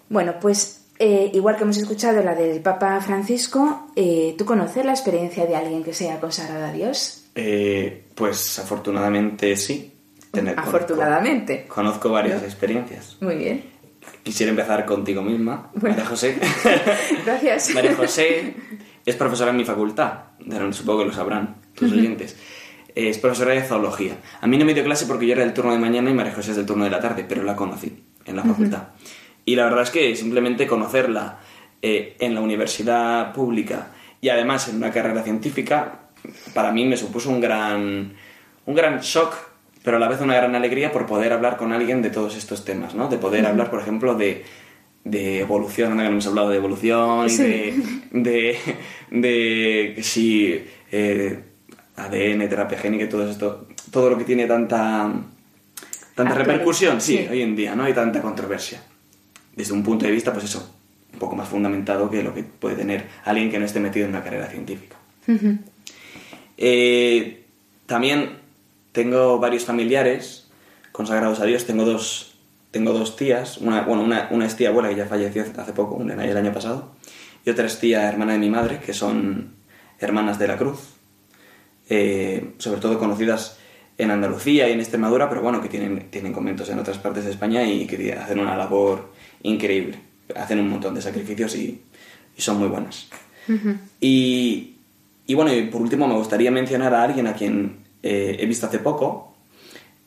[0.09, 4.93] Bueno, pues eh, igual que hemos escuchado la del Papa Francisco, eh, ¿tú conoces la
[4.93, 7.25] experiencia de alguien que se haya consagrado a Dios?
[7.35, 9.92] Eh, pues afortunadamente sí.
[10.33, 11.67] Tener- Afortunadamente.
[11.69, 12.47] Conozco, conozco varias ¿No?
[12.47, 13.17] experiencias.
[13.21, 13.65] Muy bien.
[14.23, 15.95] Quisiera empezar contigo misma, Bueno.
[15.97, 16.37] María José.
[17.27, 17.71] Gracias.
[17.75, 18.55] María José
[19.05, 20.13] es profesora en mi facultad,
[20.71, 22.37] supongo que lo sabrán tus oyentes.
[22.95, 24.17] Es profesora de zoología.
[24.41, 26.33] A mí no me dio clase porque yo era del turno de mañana y María
[26.35, 28.89] José es del turno de la tarde, pero la conocí en la facultad.
[29.45, 31.39] Y la verdad es que simplemente conocerla
[31.81, 33.89] eh, en la universidad pública
[34.21, 36.01] y además en una carrera científica,
[36.55, 38.15] para mí me supuso un gran,
[38.67, 39.35] un gran shock,
[39.83, 42.65] pero a la vez una gran alegría por poder hablar con alguien de todos estos
[42.65, 43.09] temas, ¿no?
[43.09, 44.45] De poder hablar, por ejemplo, de,
[45.05, 48.59] de evolución, anda que hemos hablado de evolución y de, de,
[49.11, 51.39] de que si eh,
[51.97, 55.13] ADN, terapia génica y todo esto, todo lo que tiene tanta,
[56.15, 57.27] tanta repercusión, sí, sí.
[57.31, 57.89] hoy en día, ¿no?
[57.89, 58.83] Y tanta controversia.
[59.55, 60.77] Desde un punto de vista, pues eso,
[61.13, 64.13] un poco más fundamentado que lo que puede tener alguien que no esté metido en
[64.13, 64.97] una carrera científica.
[66.57, 67.45] Eh,
[67.87, 68.42] también
[68.93, 70.49] tengo varios familiares
[70.93, 71.65] consagrados a Dios.
[71.67, 72.35] Tengo dos,
[72.71, 73.59] tengo dos tías.
[73.59, 76.53] Una, bueno, una, una es tía abuela que ya falleció hace poco, un- el año
[76.53, 76.93] pasado.
[77.45, 79.55] Y otra es tía hermana de mi madre, que son
[79.99, 80.81] hermanas de la cruz.
[81.89, 83.59] Eh, sobre todo conocidas
[83.99, 87.31] en Andalucía y en Extremadura, pero bueno, que tienen, tienen conventos en otras partes de
[87.31, 89.13] España y que hacen una labor
[89.43, 89.99] increíble.
[90.35, 91.83] Hacen un montón de sacrificios y,
[92.37, 93.09] y son muy buenas.
[94.01, 94.77] Y,
[95.27, 98.67] y bueno, y por último me gustaría mencionar a alguien a quien eh, he visto
[98.67, 99.35] hace poco.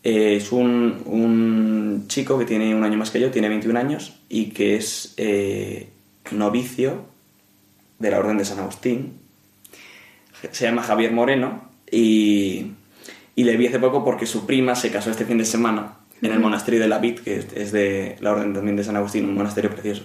[0.04, 4.14] Eh, es un, un chico que tiene un año más que yo, tiene 21 años
[4.30, 5.90] y que es eh,
[6.32, 7.06] novicio
[8.00, 9.14] de la Orden de San Agustín.
[10.52, 12.68] Se llama Javier Moreno y,
[13.36, 16.32] y le vi hace poco porque su prima se casó este fin de semana en
[16.32, 19.36] el monasterio de la Vid, que es- de la Orden también de San Agustín, un
[19.36, 20.04] monasterio precioso.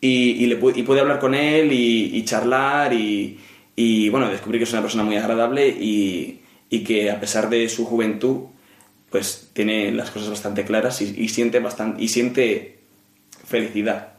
[0.00, 3.38] Y, y, le, y pude hablar con él y, y charlar y,
[3.76, 6.40] y, bueno, descubrí que es una persona muy agradable y,
[6.70, 8.46] y que a pesar de su juventud,
[9.10, 12.78] pues tiene las cosas bastante claras y, y siente bastante, y siente
[13.46, 14.14] felicidad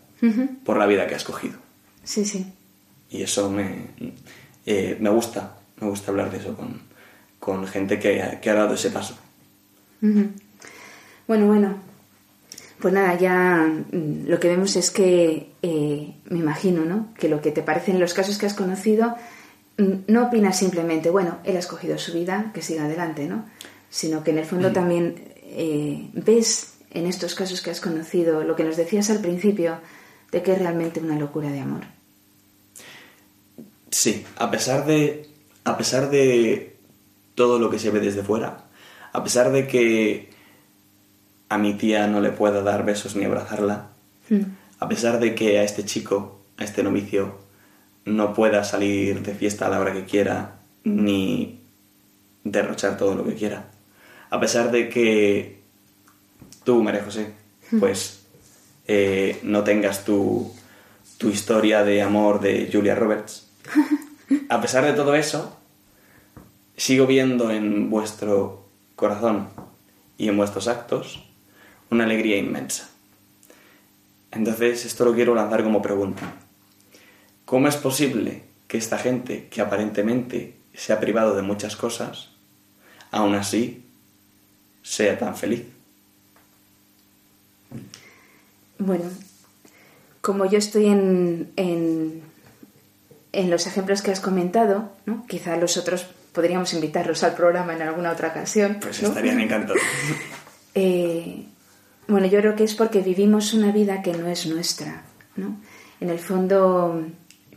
[0.63, 1.55] por la vida que ha escogido.
[2.03, 2.45] Sí, sí.
[3.09, 3.87] Y eso me,
[4.65, 6.81] eh, me gusta, me gusta hablar de eso con,
[7.39, 9.17] con gente que, ha- que ha dado ese paso.
[11.27, 11.77] Bueno, bueno.
[12.79, 17.13] Pues nada, ya mm, lo que vemos es que, eh, me imagino, ¿no?
[17.19, 19.15] Que lo que te parecen los casos que has conocido,
[19.78, 23.45] no opinas simplemente, bueno, él ha escogido su vida, que siga adelante, ¿no?
[23.89, 28.55] Sino que en el fondo también eh, ves en estos casos que has conocido lo
[28.55, 29.80] que nos decías al principio,
[30.32, 31.82] de que es realmente una locura de amor.
[33.91, 35.30] Sí, a pesar de.
[35.63, 36.78] A pesar de
[37.36, 38.65] todo lo que se ve desde fuera,
[39.11, 40.30] a pesar de que
[41.49, 43.89] a mi tía no le pueda dar besos ni abrazarla,
[44.30, 44.41] Mm.
[44.80, 47.38] a pesar de que a este chico, a este novicio,
[48.07, 51.59] no pueda salir de fiesta a la hora que quiera, ni
[52.43, 53.65] derrochar todo lo que quiera,
[54.29, 55.59] a pesar de que
[56.63, 57.33] tú, María José,
[57.79, 58.25] pues
[58.87, 60.53] eh, no tengas tu,
[61.17, 63.49] tu historia de amor de Julia Roberts,
[64.49, 65.57] a pesar de todo eso,
[66.77, 69.49] sigo viendo en vuestro corazón
[70.17, 71.23] y en vuestros actos
[71.89, 72.89] una alegría inmensa.
[74.31, 76.33] Entonces, esto lo quiero lanzar como pregunta.
[77.47, 82.31] ¿Cómo es posible que esta gente que aparentemente se ha privado de muchas cosas,
[83.09, 83.85] aún así
[84.83, 85.63] sea tan feliz?
[88.77, 89.05] Bueno,
[90.19, 92.21] como yo estoy en, en,
[93.31, 95.25] en los ejemplos que has comentado, ¿no?
[95.25, 98.79] quizá los otros podríamos invitarlos al programa en alguna otra ocasión.
[98.81, 99.07] Pues ¿no?
[99.07, 99.81] estarían encantados.
[100.79, 101.43] Eh,
[102.07, 105.05] bueno, yo creo que es porque vivimos una vida que no es nuestra.
[105.35, 105.57] ¿no?
[105.99, 107.03] En el fondo,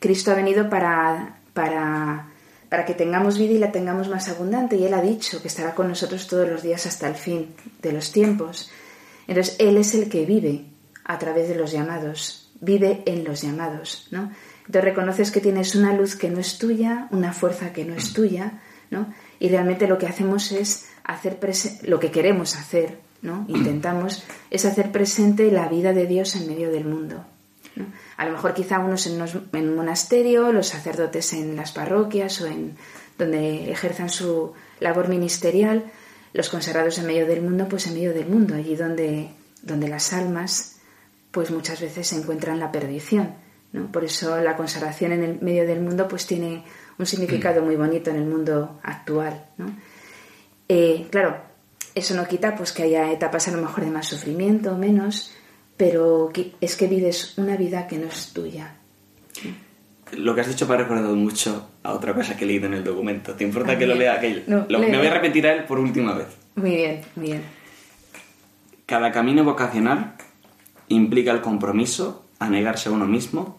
[0.00, 2.26] Cristo ha venido para, para,
[2.68, 4.76] para que tengamos vida y la tengamos más abundante.
[4.76, 7.92] Y Él ha dicho que estará con nosotros todos los días hasta el fin de
[7.92, 8.70] los tiempos.
[9.28, 10.64] Entonces, Él es el que vive
[11.04, 14.08] a través de los llamados, vive en los llamados.
[14.10, 14.30] ¿no?
[14.60, 18.12] Entonces reconoces que tienes una luz que no es tuya, una fuerza que no es
[18.12, 19.12] tuya, ¿no?
[19.40, 21.38] y realmente lo que hacemos es hacer
[21.82, 23.44] lo que queremos hacer, ¿no?
[23.48, 27.24] intentamos, es hacer presente la vida de Dios en medio del mundo.
[28.20, 32.38] A lo mejor quizá unos en, unos- en un monasterio, los sacerdotes en las parroquias
[32.42, 32.76] o en
[33.16, 35.84] donde ejerzan su labor ministerial,
[36.34, 39.30] los consagrados en medio del mundo, pues en medio del mundo, allí donde,
[39.62, 40.76] donde las almas
[41.30, 43.34] pues muchas veces se encuentran la perdición.
[43.72, 43.90] ¿no?
[43.90, 46.62] Por eso la consagración en el medio del mundo pues tiene
[46.98, 49.46] un significado muy bonito en el mundo actual.
[49.56, 49.66] ¿no?
[50.68, 51.36] Eh, claro,
[51.94, 55.32] eso no quita pues que haya etapas a lo mejor de más sufrimiento o menos,
[55.80, 58.76] pero es que vives una vida que no es tuya.
[60.12, 62.74] Lo que has dicho me ha recordado mucho a otra cosa que he leído en
[62.74, 63.32] el documento.
[63.32, 64.42] ¿Te importa que lo lea aquello?
[64.46, 66.26] No, Lo- me voy a repetir a él por última vez.
[66.56, 67.42] Muy bien, muy bien.
[68.84, 70.16] Cada camino vocacional
[70.88, 73.58] implica el compromiso a negarse a uno mismo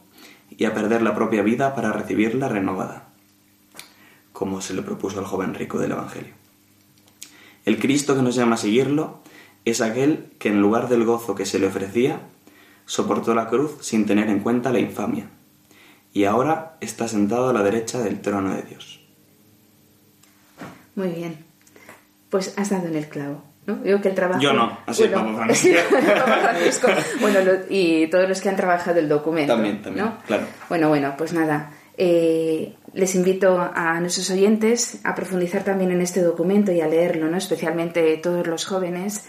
[0.56, 3.08] y a perder la propia vida para recibirla renovada,
[4.32, 6.34] como se le propuso al joven rico del Evangelio.
[7.66, 9.22] El Cristo que nos llama a seguirlo
[9.66, 12.20] es aquel que en lugar del gozo que se le ofrecía,
[12.86, 15.26] soportó la cruz sin tener en cuenta la infamia,
[16.14, 19.00] y ahora está sentado a la derecha del trono de Dios.
[20.96, 21.38] Muy bien.
[22.30, 23.44] Pues has dado en el clavo.
[23.66, 23.76] ¿no?
[23.78, 24.42] Digo que el trabajo...
[24.42, 26.88] Yo no, así bueno, Francisco.
[27.22, 29.54] Bueno, lo- y todos los que han trabajado el documento.
[29.54, 30.18] También, también, ¿no?
[30.26, 30.46] claro.
[30.68, 31.72] Bueno, bueno, pues nada.
[31.98, 37.30] eh, les invito a nuestros oyentes a profundizar también en este documento y a leerlo,
[37.30, 37.38] ¿no?
[37.38, 39.26] especialmente todos los jóvenes.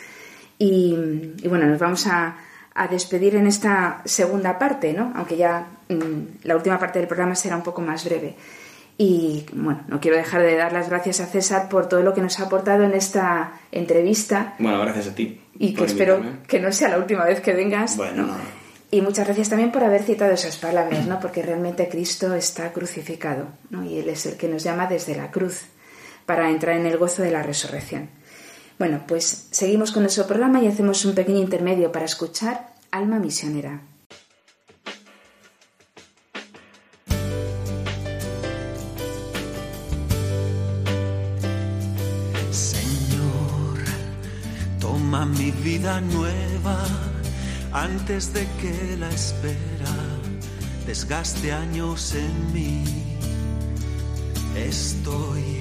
[0.63, 2.37] Y, y bueno, nos vamos a,
[2.75, 5.13] a despedir en esta segunda parte, ¿no?
[5.17, 8.37] aunque ya mm, la última parte del programa será un poco más breve.
[8.99, 12.21] Y bueno, no quiero dejar de dar las gracias a César por todo lo que
[12.21, 15.41] nos ha aportado en esta entrevista Bueno, gracias a ti.
[15.59, 16.47] y que espero invitarme.
[16.47, 17.97] que no sea la última vez que vengas.
[17.97, 18.37] Bueno, ¿no?
[18.93, 21.19] Y muchas gracias también por haber citado esas palabras, ¿no?
[21.19, 23.83] Porque realmente Cristo está crucificado, ¿no?
[23.83, 25.63] Y Él es el que nos llama desde la cruz
[26.27, 28.11] para entrar en el gozo de la resurrección.
[28.79, 33.81] Bueno, pues seguimos con nuestro programa y hacemos un pequeño intermedio para escuchar Alma Misionera.
[42.51, 43.79] Señor,
[44.81, 46.85] toma mi vida nueva
[47.73, 49.95] antes de que la espera
[50.87, 52.85] desgaste años en mí.
[54.57, 55.61] Estoy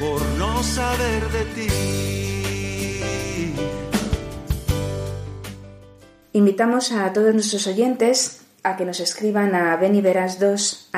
[0.00, 1.68] por no saber de ti.
[6.32, 10.88] Invitamos a todos nuestros oyentes a que nos escriban a beniveras2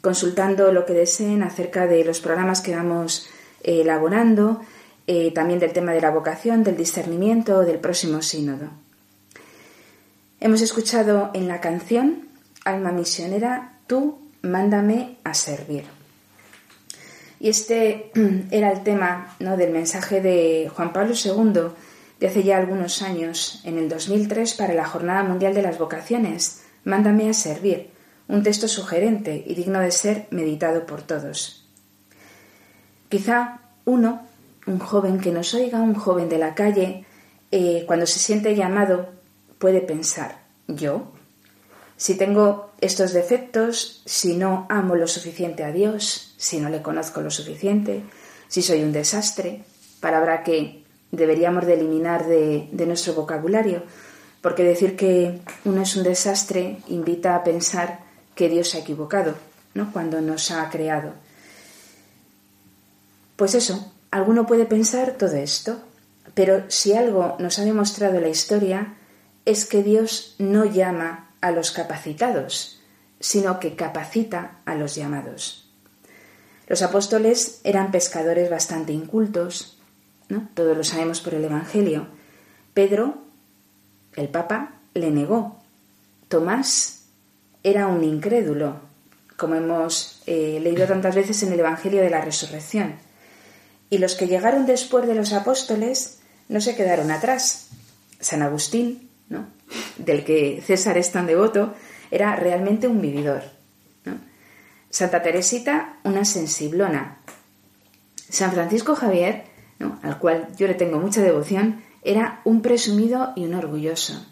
[0.00, 3.28] consultando lo que deseen acerca de los programas que vamos
[3.62, 4.62] eh, elaborando,
[5.06, 8.70] eh, también del tema de la vocación, del discernimiento o del próximo sínodo.
[10.40, 12.28] Hemos escuchado en la canción
[12.64, 15.99] Alma Misionera, tú mándame a servir.
[17.40, 18.12] Y este
[18.52, 19.56] era el tema ¿no?
[19.56, 21.72] del mensaje de Juan Pablo II
[22.20, 26.62] de hace ya algunos años, en el 2003, para la Jornada Mundial de las Vocaciones,
[26.84, 27.90] Mándame a servir,
[28.28, 31.68] un texto sugerente y digno de ser meditado por todos.
[33.10, 34.26] Quizá uno,
[34.66, 37.04] un joven que nos oiga, un joven de la calle,
[37.50, 39.10] eh, cuando se siente llamado,
[39.58, 41.12] puede pensar, ¿yo?
[41.96, 47.20] Si tengo estos defectos, si no amo lo suficiente a Dios, si no le conozco
[47.20, 48.02] lo suficiente,
[48.48, 49.62] si soy un desastre,
[50.00, 53.82] palabra que deberíamos de eliminar de, de nuestro vocabulario,
[54.40, 58.00] porque decir que uno es un desastre invita a pensar
[58.34, 59.34] que Dios se ha equivocado,
[59.74, 59.92] ¿no?
[59.92, 61.12] Cuando nos ha creado.
[63.36, 65.78] Pues eso, alguno puede pensar todo esto,
[66.32, 68.94] pero si algo nos ha demostrado la historia
[69.44, 72.80] es que Dios no llama a los capacitados,
[73.18, 75.59] sino que capacita a los llamados.
[76.70, 79.76] Los apóstoles eran pescadores bastante incultos,
[80.28, 80.48] ¿no?
[80.54, 82.06] Todos lo sabemos por el Evangelio.
[82.74, 83.24] Pedro,
[84.14, 85.58] el Papa, le negó.
[86.28, 87.06] Tomás
[87.64, 88.76] era un incrédulo,
[89.36, 92.94] como hemos eh, leído tantas veces en el Evangelio de la Resurrección.
[93.90, 97.70] Y los que llegaron después de los apóstoles no se quedaron atrás.
[98.20, 99.48] San Agustín, ¿no?
[99.98, 101.74] del que César es tan devoto,
[102.12, 103.42] era realmente un vividor.
[104.90, 107.18] Santa Teresita, una sensiblona.
[108.28, 109.44] San Francisco Javier,
[110.02, 114.26] al cual yo le tengo mucha devoción, era un presumido y un orgulloso.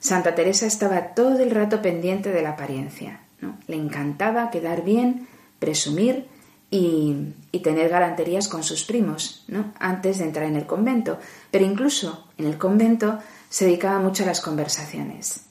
[0.00, 3.20] Santa Teresa estaba todo el rato pendiente de la apariencia.
[3.40, 3.56] ¿no?
[3.68, 5.28] Le encantaba quedar bien,
[5.60, 6.26] presumir
[6.68, 9.72] y, y, tener galanterías con sus primos, ¿no?
[9.78, 11.18] antes de entrar en el convento.
[11.52, 15.42] Pero incluso en el convento se dedicaba mucho a las conversaciones.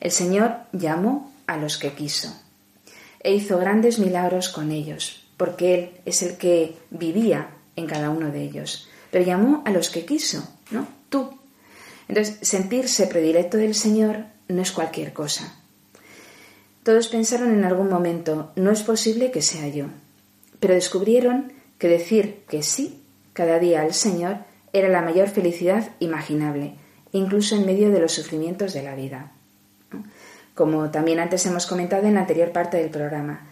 [0.00, 2.45] El Señor llamó a los que quiso
[3.26, 8.30] e hizo grandes milagros con ellos, porque Él es el que vivía en cada uno
[8.30, 8.88] de ellos.
[9.10, 10.86] Pero llamó a los que quiso, ¿no?
[11.08, 11.36] Tú.
[12.06, 15.56] Entonces, sentirse predilecto del Señor no es cualquier cosa.
[16.84, 19.86] Todos pensaron en algún momento, no es posible que sea yo.
[20.60, 23.02] Pero descubrieron que decir que sí
[23.32, 24.38] cada día al Señor
[24.72, 26.76] era la mayor felicidad imaginable,
[27.10, 29.32] incluso en medio de los sufrimientos de la vida.
[30.56, 33.46] Como también antes hemos comentado en la anterior parte del programa,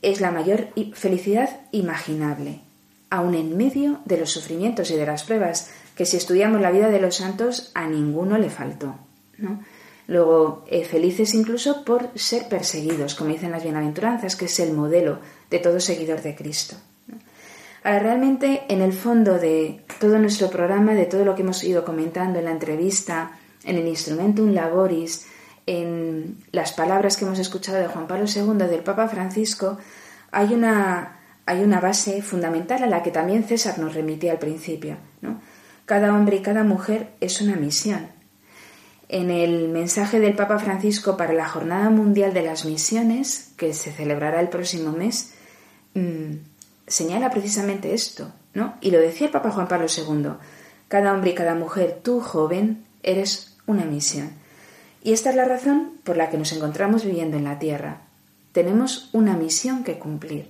[0.00, 2.62] es la mayor felicidad imaginable,
[3.10, 6.88] aun en medio de los sufrimientos y de las pruebas, que si estudiamos la vida
[6.88, 8.96] de los santos a ninguno le faltó.
[9.36, 9.60] ¿no?
[10.06, 15.18] Luego, eh, felices incluso por ser perseguidos, como dicen las bienaventuranzas, que es el modelo
[15.50, 16.76] de todo seguidor de Cristo.
[17.84, 21.84] Ahora, realmente, en el fondo de todo nuestro programa, de todo lo que hemos ido
[21.84, 25.26] comentando en la entrevista, en el Instrumentum Laboris,
[25.66, 29.78] en las palabras que hemos escuchado de Juan Pablo II, del Papa Francisco,
[30.30, 34.96] hay una, hay una base fundamental a la que también César nos remitía al principio.
[35.84, 38.08] Cada hombre y cada mujer es una misión.
[39.08, 43.92] En el mensaje del Papa Francisco para la Jornada Mundial de las Misiones, que se
[43.92, 45.34] celebrará el próximo mes,
[45.94, 46.32] mm,
[46.88, 48.74] señala precisamente esto, ¿no?
[48.80, 50.32] Y lo decía el Papa Juan Pablo II,
[50.88, 54.30] cada hombre y cada mujer, tú joven, eres una misión.
[55.06, 58.00] Y esta es la razón por la que nos encontramos viviendo en la Tierra.
[58.50, 60.48] Tenemos una misión que cumplir.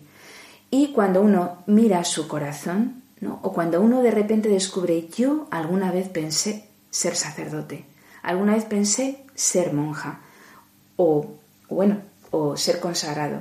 [0.71, 3.39] Y cuando uno mira su corazón, ¿no?
[3.43, 7.85] o cuando uno de repente descubre, yo alguna vez pensé ser sacerdote,
[8.23, 10.21] alguna vez pensé ser monja,
[10.97, 11.35] o
[11.69, 12.01] bueno,
[12.31, 13.41] o ser consagrado.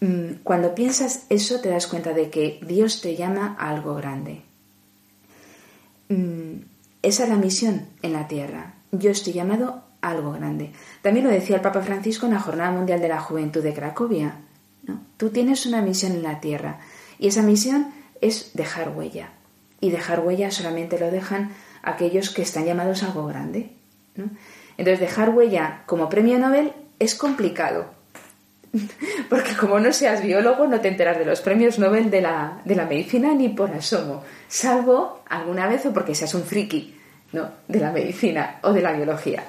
[0.00, 4.42] Mm, cuando piensas eso te das cuenta de que Dios te llama a algo grande.
[6.10, 6.66] Mm,
[7.00, 8.74] esa es la misión en la tierra.
[8.92, 10.72] Yo estoy llamado algo grande.
[11.02, 14.36] También lo decía el Papa Francisco en la Jornada Mundial de la Juventud de Cracovia.
[15.16, 16.80] Tú tienes una misión en la tierra
[17.18, 19.30] y esa misión es dejar huella.
[19.80, 21.52] Y dejar huella solamente lo dejan
[21.82, 23.72] aquellos que están llamados a algo grande.
[24.76, 27.86] Entonces, dejar huella como premio Nobel es complicado.
[29.30, 32.74] Porque como no seas biólogo, no te enteras de los premios Nobel de la, de
[32.74, 34.22] la medicina ni por asomo.
[34.48, 36.94] Salvo alguna vez o porque seas un friki
[37.68, 39.44] de la medicina o de la biología.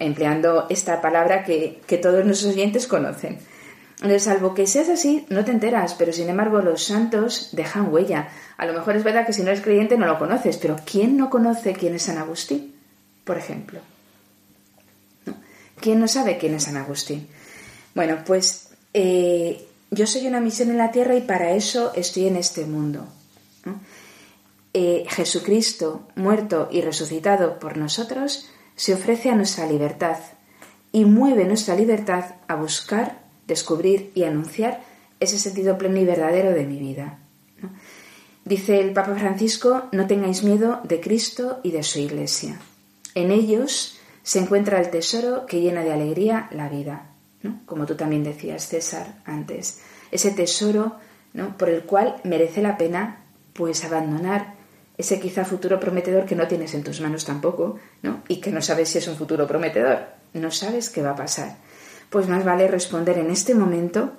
[0.00, 3.38] Empleando esta palabra que, todos nuestros oyentes conocen.
[4.18, 8.28] Salvo que seas así, no te enteras, pero sin embargo los santos dejan huella.
[8.56, 11.16] A lo mejor es verdad que si no eres creyente no lo conoces, pero ¿quién
[11.16, 12.74] no conoce quién es San Agustín,
[13.24, 13.80] por ejemplo?
[15.80, 17.28] ¿Quién no sabe quién es San Agustín?
[17.94, 22.36] Bueno, pues eh, yo soy una misión en la tierra y para eso estoy en
[22.36, 23.06] este mundo.
[24.74, 28.48] Eh, Jesucristo, muerto y resucitado por nosotros,
[28.78, 30.18] se ofrece a nuestra libertad
[30.92, 33.18] y mueve nuestra libertad a buscar
[33.48, 34.82] descubrir y anunciar
[35.18, 37.18] ese sentido pleno y verdadero de mi vida.
[38.44, 42.60] Dice el Papa Francisco, no tengáis miedo de Cristo y de su Iglesia.
[43.16, 47.10] En ellos se encuentra el tesoro que llena de alegría la vida,
[47.66, 49.80] como tú también decías, César, antes.
[50.12, 50.94] Ese tesoro
[51.58, 53.24] por el cual merece la pena
[53.54, 54.54] pues abandonar
[54.98, 58.22] ese quizá futuro prometedor que no tienes en tus manos tampoco, ¿no?
[58.28, 60.00] y que no sabes si es un futuro prometedor,
[60.34, 61.56] no sabes qué va a pasar
[62.10, 64.12] pues más vale responder en este momento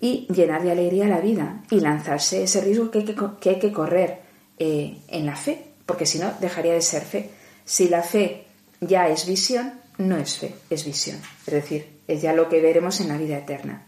[0.00, 4.20] y llenar de alegría la vida y lanzarse ese riesgo que hay que, correr
[4.58, 7.30] eh, en la fe, porque si no dejaría de ser fe.
[7.64, 8.46] Si la fe
[8.80, 11.18] ya es visión, no es fe, es visión.
[11.46, 13.86] Es decir, es ya lo que veremos en la vida eterna.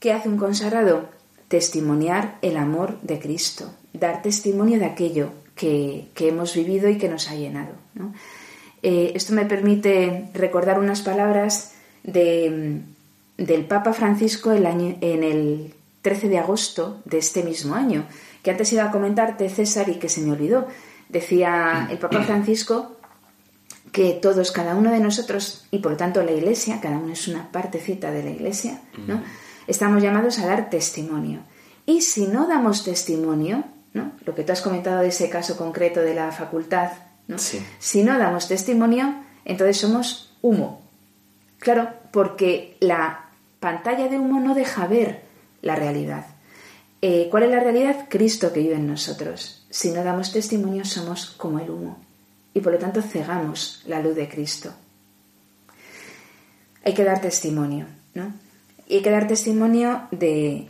[0.00, 1.10] ¿Qué hace un consagrado?
[1.48, 7.28] Testimoniar el amor de Cristo, dar testimonio de aquello que, hemos vivido y que nos
[7.30, 7.72] ha llenado.
[8.82, 12.82] Eh, esto me permite recordar unas palabras de,
[13.36, 18.06] del Papa Francisco el año, en el 13 de agosto de este mismo año,
[18.42, 20.66] que antes iba a comentarte, César, y que se me olvidó.
[21.08, 22.92] Decía el Papa Francisco
[23.92, 27.28] que todos, cada uno de nosotros, y por lo tanto la Iglesia, cada uno es
[27.28, 29.22] una partecita de la Iglesia, ¿no?
[29.66, 31.40] estamos llamados a dar testimonio.
[31.86, 33.64] Y si no damos testimonio,
[33.96, 34.12] ¿no?
[34.24, 36.92] lo que tú has comentado de ese caso concreto de la facultad,
[37.26, 37.36] ¿no?
[37.38, 40.86] si no damos testimonio, entonces somos humo,
[41.58, 43.30] Claro, porque la
[43.60, 45.22] pantalla de humo no deja ver
[45.62, 46.26] la realidad.
[47.02, 48.06] Eh, ¿Cuál es la realidad?
[48.08, 49.66] Cristo que vive en nosotros.
[49.70, 51.98] Si no damos testimonio somos como el humo
[52.54, 54.72] y por lo tanto cegamos la luz de Cristo.
[56.84, 58.32] Hay que dar testimonio, ¿no?
[58.86, 60.68] Y hay que dar testimonio de,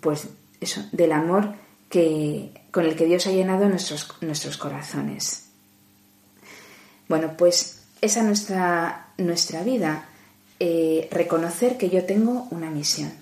[0.00, 0.28] pues,
[0.60, 1.54] eso, del amor
[1.88, 5.44] que, con el que Dios ha llenado nuestros, nuestros corazones.
[7.08, 10.04] Bueno, pues esa es nuestra, nuestra vida
[10.60, 13.14] eh, reconocer que yo tengo una misión.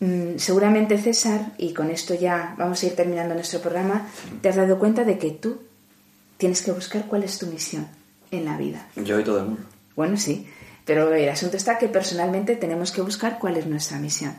[0.00, 4.06] Mm, seguramente César, y con esto ya vamos a ir terminando nuestro programa,
[4.42, 5.62] te has dado cuenta de que tú
[6.36, 7.88] tienes que buscar cuál es tu misión
[8.30, 8.86] en la vida.
[8.96, 9.62] Yo y todo el mundo.
[9.96, 10.46] Bueno, sí,
[10.84, 14.34] pero el asunto está que personalmente tenemos que buscar cuál es nuestra misión.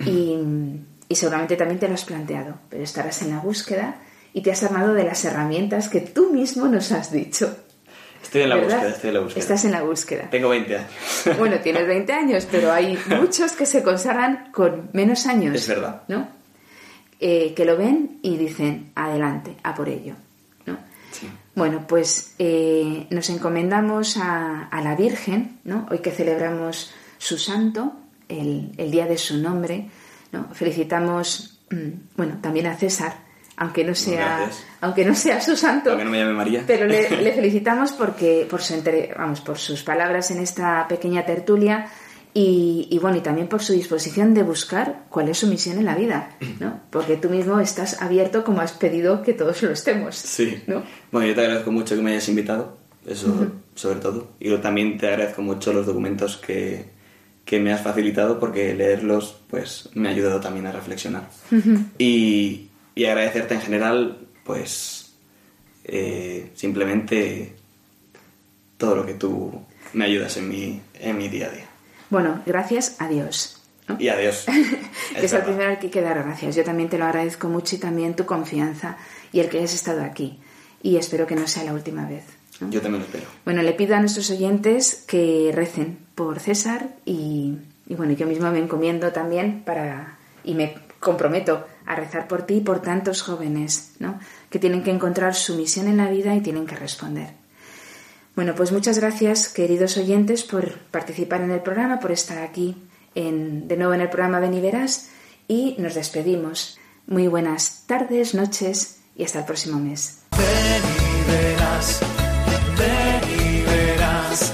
[0.00, 0.34] Y,
[1.08, 3.96] y seguramente también te lo has planteado, pero estarás en la búsqueda
[4.32, 7.56] y te has armado de las herramientas que tú mismo nos has dicho.
[8.22, 9.40] Estoy en la búsqueda, estoy en la búsqueda.
[9.40, 10.30] Estás en la búsqueda.
[10.30, 10.90] Tengo 20 años.
[11.38, 15.54] Bueno, tienes 20 años, pero hay muchos que se consagran con menos años.
[15.54, 16.02] Es verdad.
[16.08, 16.28] ¿No?
[17.20, 20.14] Eh, que lo ven y dicen, adelante, a por ello.
[20.66, 20.76] ¿no?
[21.12, 21.28] Sí.
[21.54, 25.86] Bueno, pues eh, nos encomendamos a, la Virgen, ¿no?
[25.90, 27.94] Hoy que celebramos su santo,
[28.28, 29.88] el, el día de su nombre,
[30.32, 30.48] ¿no?
[30.52, 33.14] Felicitamos mm, bueno, también a César,
[33.56, 34.64] aunque no sea, Gracias.
[34.80, 36.64] aunque no sea su santo, Aunque no me llame María.
[36.66, 41.24] pero le, le felicitamos porque por su entre- vamos por sus palabras en esta pequeña
[41.24, 41.86] tertulia
[42.34, 45.86] y, y bueno y también por su disposición de buscar cuál es su misión en
[45.86, 46.80] la vida, ¿no?
[46.90, 50.16] Porque tú mismo estás abierto como has pedido que todos lo estemos.
[50.16, 50.62] Sí.
[50.66, 50.82] ¿no?
[51.10, 54.32] Bueno, yo te agradezco mucho que me hayas invitado, eso sobre todo.
[54.38, 56.90] Y yo también te agradezco mucho los documentos que,
[57.46, 61.30] que me has facilitado porque leerlos pues me ha ayudado también a reflexionar.
[61.96, 65.14] y, y agradecerte en general pues
[65.84, 67.54] eh, simplemente
[68.76, 71.66] todo lo que tú me ayudas en mi, en mi día a día.
[72.10, 73.62] Bueno, gracias a Dios.
[73.88, 73.96] ¿no?
[73.98, 74.44] Y adiós.
[75.18, 76.56] que es el primero al que hay que dar gracias.
[76.56, 78.96] Yo también te lo agradezco mucho y también tu confianza
[79.32, 80.40] y el que hayas estado aquí.
[80.82, 82.24] Y espero que no sea la última vez.
[82.60, 82.70] ¿No?
[82.70, 83.26] Yo también lo espero.
[83.44, 88.50] Bueno, le pido a nuestros oyentes que recen por César y, y bueno, yo misma
[88.50, 93.92] me encomiendo también para y me comprometo a rezar por ti y por tantos jóvenes,
[93.98, 94.18] ¿no?
[94.50, 97.30] Que tienen que encontrar su misión en la vida y tienen que responder.
[98.34, 102.76] Bueno, pues muchas gracias, queridos oyentes, por participar en el programa, por estar aquí
[103.14, 105.08] en, de nuevo en el programa Ven y Verás
[105.48, 106.78] y nos despedimos.
[107.06, 110.22] Muy buenas tardes, noches y hasta el próximo mes.
[110.36, 112.00] Ven y verás,
[112.78, 114.52] ven y verás.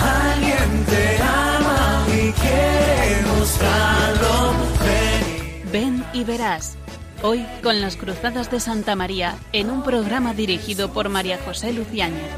[0.00, 4.52] Alguien te ama y quiere mostrarlo.
[4.84, 6.76] Ven y Ven y verás.
[7.22, 12.30] Hoy con las Cruzadas de Santa María en un programa dirigido por María José Luciáñez.